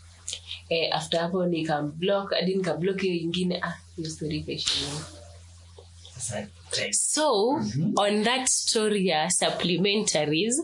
Eh, 0.68 0.96
after 0.96 1.20
hapo 1.20 1.46
nikamblock 1.46 2.30
hadi 2.30 2.54
nikablock 2.54 3.00
hiyo 3.00 3.14
ingine. 3.14 3.60
Ah 3.62 3.74
hiyo 3.96 4.10
story 4.10 4.36
ikaishia 4.36 4.88
so 6.92 7.60
on 7.96 8.24
that 8.24 8.48
story 8.48 9.06
ya 9.06 9.30
supplementaries 9.30 10.60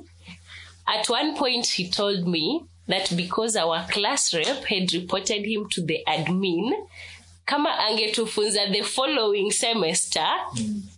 at 0.87 1.10
one 1.10 1.34
point 1.37 1.66
he 1.66 1.84
told 1.88 2.26
me 2.26 2.64
that 2.88 3.14
because 3.16 3.57
our 3.57 3.87
class 3.88 4.35
rep 4.35 4.64
had 4.64 4.92
reported 4.92 5.44
him 5.44 5.68
to 5.70 5.81
the 5.83 6.01
admin 6.07 6.73
kama 7.47 7.70
angetufunza 7.70 8.66
the 8.73 8.83
following 8.83 9.51
semester 9.51 10.27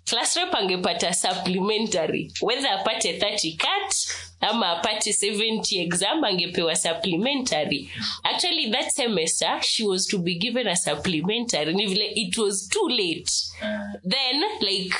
class 0.09 0.37
rep 0.37 0.53
angepata 0.53 1.13
supplementary. 1.15 2.31
Whether 2.41 2.69
apate 2.69 3.19
30 3.21 3.57
cut 3.57 4.17
ama 4.41 4.81
apate 4.81 5.13
70 5.13 5.81
exam 5.81 6.23
angepewa 6.23 6.77
supplementary. 6.77 7.91
Actually 8.25 8.71
that 8.71 8.93
semester 8.93 9.59
she 9.63 9.85
was 9.85 10.07
to 10.07 10.19
be 10.19 10.39
given 10.39 10.67
a 10.69 10.77
supplementary. 10.77 11.73
Ni 11.75 11.87
vile 11.87 12.13
it 12.15 12.39
was 12.39 12.69
too 12.69 12.89
late. 12.89 13.31
Ah. 13.63 13.95
Then 14.05 14.43
like 14.61 14.95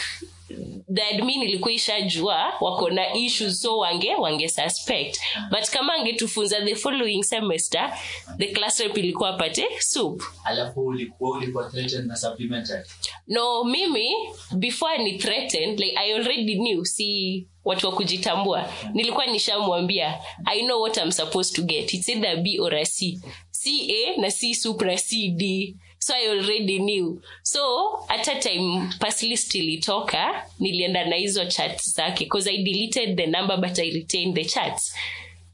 admin 1.15 1.43
ilikuwa 1.43 1.73
ishajua 1.73 2.53
wako 2.61 2.91
na 2.91 3.15
issues 3.15 3.61
so 3.63 3.79
wange 3.79 4.15
wange 4.15 4.49
suspect. 4.49 5.19
But 5.51 5.71
kama 5.71 5.95
angetufunza 5.95 6.61
the 6.65 6.75
following 6.75 7.23
semester 7.23 7.99
the 8.39 8.47
class 8.47 8.81
rep 8.81 8.99
ilikuwa 8.99 9.29
apate 9.31 9.67
soup. 9.81 10.23
Alafu 10.45 10.87
ulikuwa 10.87 11.39
ulikuwa 11.39 11.71
threatened 11.71 12.07
na 12.07 12.17
supplementary 12.17 12.85
no 13.29 13.65
mimi 13.65 14.09
before 14.57 14.99
ni 14.99 15.19
threatened 15.19 15.81
like 15.81 15.97
i 15.99 16.13
already 16.13 16.55
knew 16.57 16.85
see 16.85 17.47
watu 17.65 17.87
wa 17.87 17.93
kujitambua. 17.93 18.73
Nilikuwa 18.95 19.27
nishamwambia 19.27 20.19
i 20.45 20.63
know 20.63 20.83
what 20.83 20.97
i'm 20.97 21.13
supposed 21.13 21.57
to 21.57 21.63
get. 21.63 21.95
It's 21.95 22.09
either 22.09 22.37
b 22.37 22.59
or 22.61 22.75
a 22.75 22.85
c 22.85 23.21
ca 23.65 24.21
na 24.21 24.31
c 24.31 24.55
supra 24.55 24.97
cd 24.97 25.75
so 26.07 26.15
i 26.15 26.29
already 26.29 26.79
knew. 26.79 27.21
So 27.43 27.61
hata 28.09 28.41
time 28.41 28.89
paslist 29.01 29.55
ilitoka. 29.55 30.43
Nilienda 30.61 31.05
na 31.05 31.17
hizo 31.17 31.45
chats 31.47 31.95
zake 31.95 32.25
bcause 32.25 32.51
i 32.51 32.63
deleted 32.63 33.17
the 33.17 33.27
number 33.27 33.57
but 33.57 33.79
i 33.79 33.91
retained 33.91 34.35
the 34.35 34.45
chats. 34.45 34.95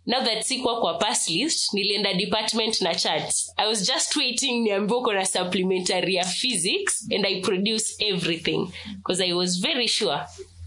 Now 0.07 0.25
that 0.25 0.45
sikuwa 0.45 0.81
kwa 0.81 0.95
paslist 0.95 1.73
nilienda 1.75 2.15
department 2.15 2.81
na 2.81 2.95
charts 2.95 3.53
i 3.57 3.67
was 3.69 3.87
just 3.87 4.17
waiting 4.17 4.63
niambia 4.63 4.97
uko 4.97 5.13
na 5.13 5.27
supplementary 5.27 6.15
ya 6.15 6.25
physics 6.25 7.09
and 7.17 7.27
i 7.27 7.41
produce 7.41 7.95
everything. 8.05 8.69
Because 8.97 9.25
i 9.25 9.33
was 9.33 9.61
very 9.61 9.89
sure 9.89 10.21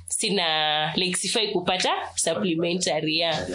sina 0.08 0.94
like 0.96 1.18
sifai 1.18 1.48
kupata 1.48 1.92
supplementary 2.16 3.18
yeah. 3.18 3.48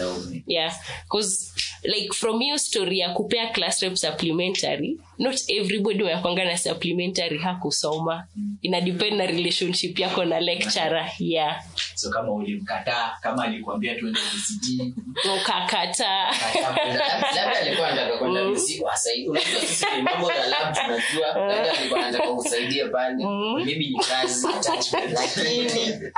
Yeah. 0.47 0.73
Because 1.03 1.51
like 1.83 2.13
from 2.13 2.39
hiyo 2.39 2.57
story 2.57 2.99
ya 2.99 3.13
kupea 3.13 3.47
class 3.47 3.81
rep 3.81 3.95
supplementary 3.95 4.97
not 5.21 5.37
everybody 5.49 6.03
wakwanga 6.03 6.43
na 6.45 6.57
supplementary 6.57 7.37
hakusoma. 7.37 8.27
Ina 8.61 8.81
depend 8.81 9.17
na 9.17 9.25
relationship 9.25 9.99
yako 9.99 10.25
na 10.25 10.39
lecturer 10.39 11.11
yeah. 11.19 11.63
So 11.95 12.09
kama 12.09 12.31
ulimkataa 12.31 13.17
kama 13.21 13.43
alikuambia 13.43 13.95
tuende 13.95 14.19
VCT, 14.19 14.93
ukakata. 15.41 16.25
Labda 16.61 17.57
alikuwa 17.61 17.87
anataka 17.87 18.17
kwenda 18.17 18.45
misi 18.45 18.83
wasaidi 18.83 19.29
unajua 19.29 19.61
sisi 19.61 19.85
ni 19.95 20.01
mambo 20.01 20.31
ya 20.31 20.47
lab 20.47 20.75
tunajua 20.75 21.27
labda 21.47 21.71
alikuwa 21.79 21.99
anataka 22.05 22.31
usaidie 22.31 22.85
pale. 22.85 23.25
Maybe 23.65 23.75
ni 23.89 23.99
kazi 24.09 24.47
lakini. 25.13 26.11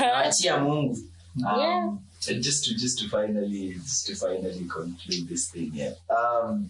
Naachia 0.00 0.56
mungu. 0.56 0.98
Um, 1.56 1.98
and 2.28 2.42
just 2.44 2.64
to 2.64 2.74
just 2.74 2.98
to 2.98 3.08
finally 3.08 3.74
just 3.74 4.06
to 4.06 4.14
finally 4.16 4.64
conclude 4.64 5.28
this 5.28 5.50
thing 5.52 5.70
yeah. 5.74 5.92
um, 6.08 6.68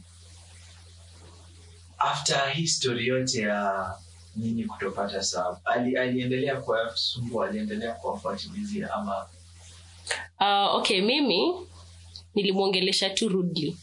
after 1.99 2.39
history 2.51 3.07
yote 3.07 3.41
ya 3.41 3.95
nini 4.37 4.65
kutopata 4.65 5.23
sababu 5.23 5.59
ali, 5.65 5.97
aliendelea 5.97 6.57
kuwasumbua 6.61 7.49
aliendelea 7.49 7.93
kuwafuatilizia 7.95 8.93
ama? 8.95 9.27
Uh, 10.41 10.75
okay 10.75 11.01
mimi 11.01 11.55
nilimwongelesha 12.35 13.11
tu 13.11 13.29
rudely 13.29 13.77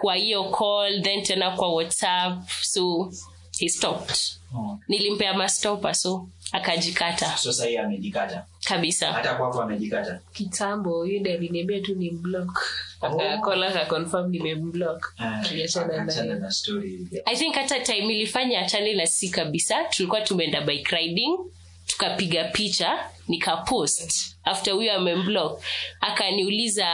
kwa 0.00 0.14
hiyo 0.14 0.44
call 0.44 1.02
then 1.02 1.22
tena 1.22 1.50
kwa 1.50 1.74
whatsapp 1.74 2.48
so 2.62 3.12
he 3.58 3.68
stopped 3.68 4.16
oh. 4.54 4.78
nilimpea 4.88 5.34
mastopa 5.34 5.94
so 5.94 6.28
akajikata. 6.52 7.36
So 7.36 7.52
sahii 7.52 7.76
amejikata? 7.76 8.44
Kabisa. 8.64 9.12
Hata 9.12 9.34
kwako 9.34 9.62
amejikata? 9.62 10.20
Kitambo 10.32 11.06
yule 11.06 11.34
aliniambia 11.34 11.80
tu 11.80 11.94
ni 11.94 12.10
block 12.10 12.62
akakola 13.00 13.70
kaconfirm 13.72 14.30
nimemblock 14.30 15.12
Aliachana 15.18 15.86
naye. 15.86 16.00
Achana 16.00 16.34
na 16.34 16.50
story 16.50 17.08
i 17.26 17.36
think 17.36 17.54
hata 17.54 17.80
time 17.80 18.14
ilifanya 18.14 18.60
achane 18.60 18.94
na 18.94 19.06
si 19.06 19.28
kabisa. 19.28 19.84
Tulikuwa 19.84 20.20
tumeenda 20.20 20.60
bike 20.60 20.96
riding 20.96 21.38
tukapiga 21.86 22.44
picha 22.44 22.98
nikapost. 23.28 24.36
After 24.44 24.74
huyo 24.74 24.92
amemblock 24.94 25.62
akaniuliza 26.00 26.86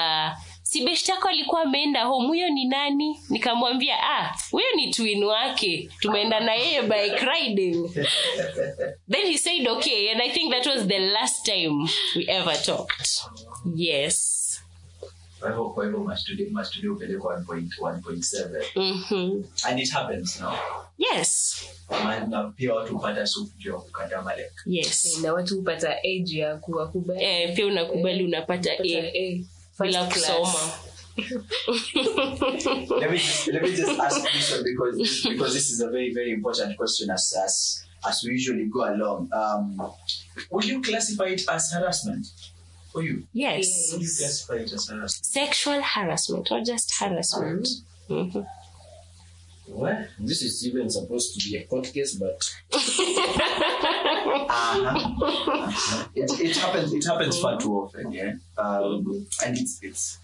si 0.73 1.11
yako 1.11 1.29
alikuwa 1.29 1.63
ameenda 1.63 2.05
home 2.05 2.27
huyo 2.29 2.51
ni 2.51 2.65
nani? 2.65 3.21
Nikamwambia 3.29 3.97
ah 4.03 4.37
huyo 4.51 4.67
ni 4.77 4.91
twin 4.91 5.25
wake. 5.25 5.91
Tumeenda 6.01 6.41
na 6.41 6.55
yeye 6.55 6.83
bike 6.83 7.27
riding 7.27 7.89
then 9.13 9.27
he 9.27 9.39
said 9.39 9.69
okay 9.69 10.11
and 10.13 10.21
i 10.21 10.31
think 10.31 10.53
that 10.53 10.67
was 10.67 10.87
the 10.87 10.99
last 10.99 11.45
time 11.45 11.89
we 12.17 12.25
ever 12.29 12.63
talked. 12.63 13.09
Yes. 13.77 14.39
Kwa 15.75 15.85
hivyo 15.85 16.01
mastudio 16.01 16.47
mastudio 16.51 16.93
upelekwa 16.95 17.37
1.1.7 17.41 18.65
mm-hmm. 18.77 19.45
and 19.65 19.81
it 19.81 19.91
happens 19.91 20.41
now. 20.41 20.53
Yes. 20.99 21.57
Na 22.29 22.45
pia 22.57 22.75
watu 22.75 22.93
hupata 22.95 23.27
supu 23.27 23.69
ya 23.69 23.73
kukata 23.75 24.23
malek. 24.23 24.53
Yes. 24.67 25.19
Na 25.23 25.33
watu 25.33 25.57
hupata 25.57 25.97
age 25.99 26.39
ya 26.39 26.57
kuwakubali 26.57 27.25
eh, 27.25 27.57
pia 27.57 27.67
unakubali 27.67 28.25
unapata 28.25 28.71
a 28.73 29.45
bila 29.79 30.07
kusoma 30.11 30.73
let 33.01 33.11
me 33.11 33.19
just, 33.19 33.47
let 33.53 33.63
me 33.63 33.75
just 33.77 34.01
ask 34.01 34.23
this 34.33 34.51
one 34.53 34.65
because 34.65 35.27
because 35.29 35.53
this 35.55 35.71
is 35.71 35.81
a 35.81 35.91
very 35.91 36.13
very 36.15 36.33
important 36.33 36.77
question 36.77 37.11
as 37.11 37.35
as 37.45 37.85
as 38.09 38.23
we 38.25 38.33
usually 38.33 38.65
go 38.67 38.83
along. 38.93 39.29
Um, 39.33 39.81
would 40.51 40.65
you 40.65 40.81
classify 40.83 41.27
it 41.27 41.43
as 41.49 41.71
harassment 41.71 42.27
for 42.93 43.03
you? 43.03 43.23
yes 43.33 43.91
Would 43.93 44.03
you 44.03 44.09
classify 44.19 44.55
it 44.55 44.73
as 44.73 44.89
harassment? 44.89 45.27
sexual 45.27 45.83
harassment 45.83 46.51
or 46.51 46.61
just 46.65 46.89
harassment 46.99 47.69
Mhm. 48.09 48.47
What? 49.69 50.09
this 50.19 50.43
is 50.43 50.67
even 50.67 50.91
supposed 50.91 51.35
to 51.35 51.51
be 51.51 51.57
a 51.57 51.65
court 51.67 51.93
case 51.93 52.15
but 52.19 52.39
Uh-huh. 54.55 56.05
it, 56.15 56.31
it 56.41 56.57
happens. 56.57 56.93
It 56.93 57.05
happens 57.05 57.39
far 57.39 57.59
too 57.59 57.73
often. 57.73 58.13
Yeah. 58.13 58.35
Um, 58.59 59.27
and 59.45 59.59
it's 59.59 59.79
it's 59.83 60.19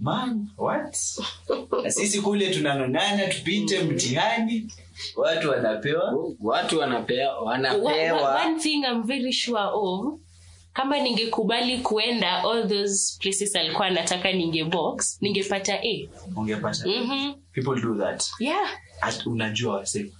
man 0.00 0.50
what? 0.56 0.96
Na 1.82 1.90
sisi 1.90 2.20
kule 2.22 2.50
tunang'ang'ana 2.54 3.28
tupite 3.28 3.82
mtihani, 3.82 4.72
watu 5.16 5.50
wanapewa 5.50 6.14
watu 6.40 6.78
wanapea 6.78 7.32
One- 7.36 7.44
wanapewa 7.46 8.34
one 8.44 8.60
thing 8.60 8.84
I'm 8.84 9.02
very 9.06 9.32
sure 9.32 9.58
of 9.72 10.18
kama 10.72 11.00
ningekubali 11.00 11.78
kuenda 11.78 12.42
all 12.44 12.68
those 12.68 13.18
places 13.20 13.56
alikuwa 13.56 13.86
anataka 13.86 14.32
ningebox 14.32 15.18
ningepata 15.20 15.80
a 15.82 16.08
ungepata. 16.36 16.86
mm-hmm. 16.86 17.34
People 17.52 17.80
do 17.82 17.94
that. 17.94 18.24
yeah 18.40 18.70
At- 19.00 19.26
unajua 19.26 19.74
wase 19.76 20.12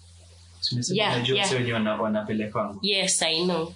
Yeah, 0.92 1.14
unajua 1.16 1.36
yeah. 1.36 1.48
wase 1.48 1.56
wenye 1.62 1.72
wana- 1.72 2.00
wanapelekwangu 2.02 2.78
yes 2.82 3.22
i 3.22 3.44
know 3.44 3.72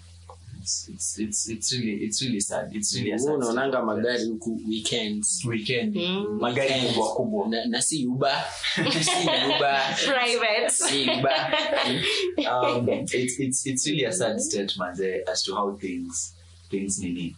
It's- 0.62 0.88
it's- 0.88 1.18
it's- 1.18 1.52
it's 1.52 1.72
really- 1.72 2.04
it's 2.04 2.22
really 2.22 2.40
sad. 2.40 2.76
It's 2.76 2.94
really 2.94 3.12
a 3.12 3.14
Wewe 3.16 3.24
sad 3.26 3.34
unaonanga 3.36 3.82
magari 3.82 4.24
huku 4.24 4.60
weekends 4.68 5.44
Weekend. 5.44 5.96
Mm. 5.96 6.38
magari 6.40 6.70
Weekends. 6.72 6.94
kubwa 6.94 7.14
kubwa 7.14 7.48
na, 7.48 7.64
na 7.64 7.82
si 7.82 8.06
uba 8.06 8.44
si 9.04 9.28
uba 9.56 9.80
private 10.04 10.70
si 10.70 11.10
uba 11.18 11.52
um, 12.78 12.88
it's, 12.88 13.38
it's, 13.40 13.66
it's 13.66 13.86
really 13.86 14.06
a 14.06 14.12
sad 14.12 14.38
state 14.38 14.76
manze 14.76 15.22
as 15.32 15.42
to 15.42 15.54
how 15.54 15.76
things 15.78 16.34
things 16.70 16.98
nini? 16.98 17.36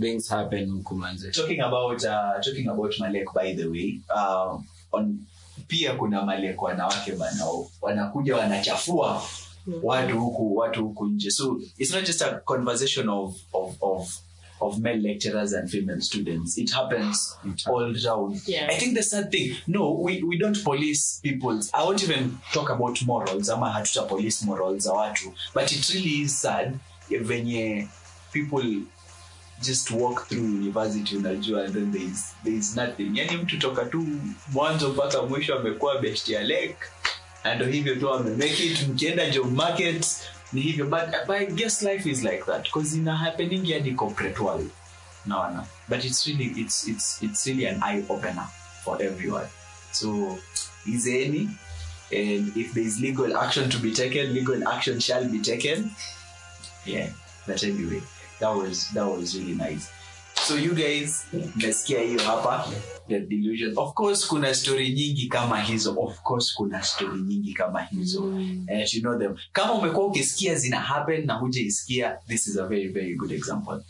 Things 0.00 0.28
happen 0.28 0.70
huku 0.70 0.94
manze 0.94 1.30
talking 1.30 1.60
about 1.60 2.04
uh, 2.04 2.40
talking 2.44 2.68
about 2.68 2.98
malek 2.98 3.32
by 3.34 3.54
the 3.54 3.64
way 3.66 4.00
um, 4.16 4.64
on 4.92 5.18
pia 5.68 5.94
kuna 5.94 6.22
malek 6.24 6.62
wanawake 6.62 7.12
bana 7.12 7.44
wanakuja 7.82 8.36
wanachafua 8.36 9.22
watu 9.82 10.20
huku 10.20 10.56
watu 10.56 10.84
huku 10.86 11.06
nje. 11.06 11.30
So 11.30 11.60
it's 11.78 11.92
not 11.94 12.06
just 12.06 12.22
a 12.22 12.30
conversation 12.40 13.08
of 13.08 13.36
of 13.52 13.76
of 13.80 14.18
of 14.60 14.78
male 14.78 14.98
lecturers 15.00 15.52
and 15.54 15.70
female 15.70 16.00
students. 16.00 16.58
It 16.58 16.70
happens 16.72 17.36
all 17.66 17.94
round. 18.04 18.40
Yeah. 18.46 18.68
i 18.70 18.76
think 18.78 18.94
the 18.94 19.02
sad 19.02 19.30
thing 19.30 19.56
no 19.66 19.92
we, 19.94 20.22
we 20.22 20.36
don't 20.38 20.64
police 20.64 21.20
people. 21.22 21.60
i 21.72 21.82
won't 21.84 22.02
even 22.02 22.38
talk 22.52 22.70
about 22.70 23.02
morals 23.02 23.48
I'm 23.48 23.62
a 23.62 23.70
hatuta 23.70 24.02
police 24.08 24.44
morals 24.46 24.86
watu 24.86 25.32
but 25.54 25.72
it 25.72 25.88
really 25.94 26.20
is 26.22 26.40
sad 26.40 26.78
venye 27.18 27.88
people 28.32 28.82
just 29.62 29.90
walk 29.90 30.28
through 30.28 30.44
university 30.44 31.16
unajua 31.16 31.68
then 31.68 31.92
there 31.92 32.04
is, 32.04 32.34
there 32.44 32.56
nothing. 32.86 33.18
Yani 33.18 33.36
mtu 33.36 33.58
toka 33.58 33.84
tu 33.84 34.06
mwanzo 34.52 34.88
mpaka 34.88 35.22
mwisho 35.22 35.54
amekuwa 35.58 35.98
best 35.98 36.28
ya 36.28 36.42
na 37.44 37.54
ndo 37.54 37.66
hivyo 37.66 37.96
tu 37.96 38.10
amemake 38.14 38.66
it. 38.66 38.88
Mkienda 38.88 39.30
job 39.30 39.52
market 39.52 40.06
ni 40.52 40.60
hivyo. 40.60 40.86
But, 40.86 41.26
but 41.26 41.36
i 41.36 41.46
guess 41.46 41.82
life 41.82 42.10
is 42.10 42.22
like 42.22 42.42
that 42.46 42.62
because 42.62 42.96
ina 42.96 43.16
happening 43.16 43.72
hadi 43.72 43.92
corporate 43.92 44.42
world. 44.42 44.70
Naona. 45.26 45.66
But 45.88 46.04
it's 46.04 46.26
really 46.26 46.60
it's, 46.60 46.88
it's, 46.88 47.22
it's 47.22 47.46
really 47.46 47.66
an 47.66 47.82
eye 47.82 48.04
opener 48.08 48.48
for 48.84 49.02
everyone. 49.02 49.46
So 49.92 50.38
izeni 50.86 51.48
and 52.12 52.56
if 52.56 52.74
there 52.74 52.86
is 52.86 53.00
legal 53.00 53.36
action 53.36 53.70
to 53.70 53.78
be 53.78 53.92
taken 53.92 54.32
legal 54.34 54.68
action 54.68 55.00
shall 55.00 55.24
be 55.24 55.38
taken 55.38 55.90
yeah 56.86 57.08
but 57.46 57.62
anyway 57.62 58.02
that 58.40 58.56
was 58.56 58.88
that 58.94 59.06
was 59.06 59.38
really 59.38 59.54
nice. 59.54 59.90
So 60.34 60.54
you 60.56 60.74
guys 60.74 61.24
mmesikia 61.32 62.00
hiyo 62.00 62.20
hapa 62.22 62.68
the 63.08 63.20
delusion. 63.20 63.72
Of 63.76 63.94
course 63.94 64.26
kuna 64.26 64.54
story 64.54 64.92
nyingi 64.92 65.28
kama 65.28 65.60
hizo. 65.60 65.94
Of 65.98 66.20
course 66.22 66.54
kuna 66.54 66.82
story 66.82 67.22
nyingi 67.22 67.52
kama 67.54 67.82
hizo. 67.82 68.24
And 68.68 68.92
you 68.94 69.00
know 69.00 69.18
them. 69.18 69.36
Kama 69.52 69.72
umekuwa 69.72 70.06
ukisikia 70.06 70.54
zina 70.54 70.80
happen 70.80 71.26
na 71.26 71.34
hujaisikia 71.34 72.18
this 72.28 72.46
is 72.46 72.56
a 72.56 72.66
very 72.66 72.88
very 72.88 73.14
good 73.14 73.32
example. 73.32 73.80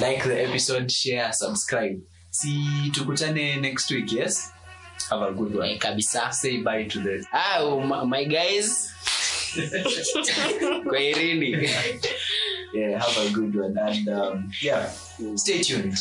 Like 0.00 0.22
the 0.22 0.42
episode 0.44 0.88
share 0.92 1.32
subscribe. 1.32 2.00
Si 2.30 2.50
tukutane 2.92 3.56
next 3.56 3.90
week 3.90 4.12
yes? 4.12 4.52
Have 5.10 5.24
a 5.26 5.32
good 5.32 5.56
one. 5.56 5.70
Eh, 5.70 5.78
kabisa. 5.78 6.32
Say 6.32 6.62
bye 6.62 6.84
to 6.84 7.00
the 7.00 7.24
ah, 7.32 7.58
oh, 7.60 8.06
my 8.06 8.24
guys 8.24 8.92
kwa 10.84 11.00
irini 11.00 11.68
yeah 12.74 13.00
have 13.02 13.26
a 13.26 13.30
good 13.30 13.56
one 13.56 13.78
and 13.78 14.08
um, 14.08 14.50
yeah 14.62 14.90
stay 15.34 15.60
tuned 15.62 15.94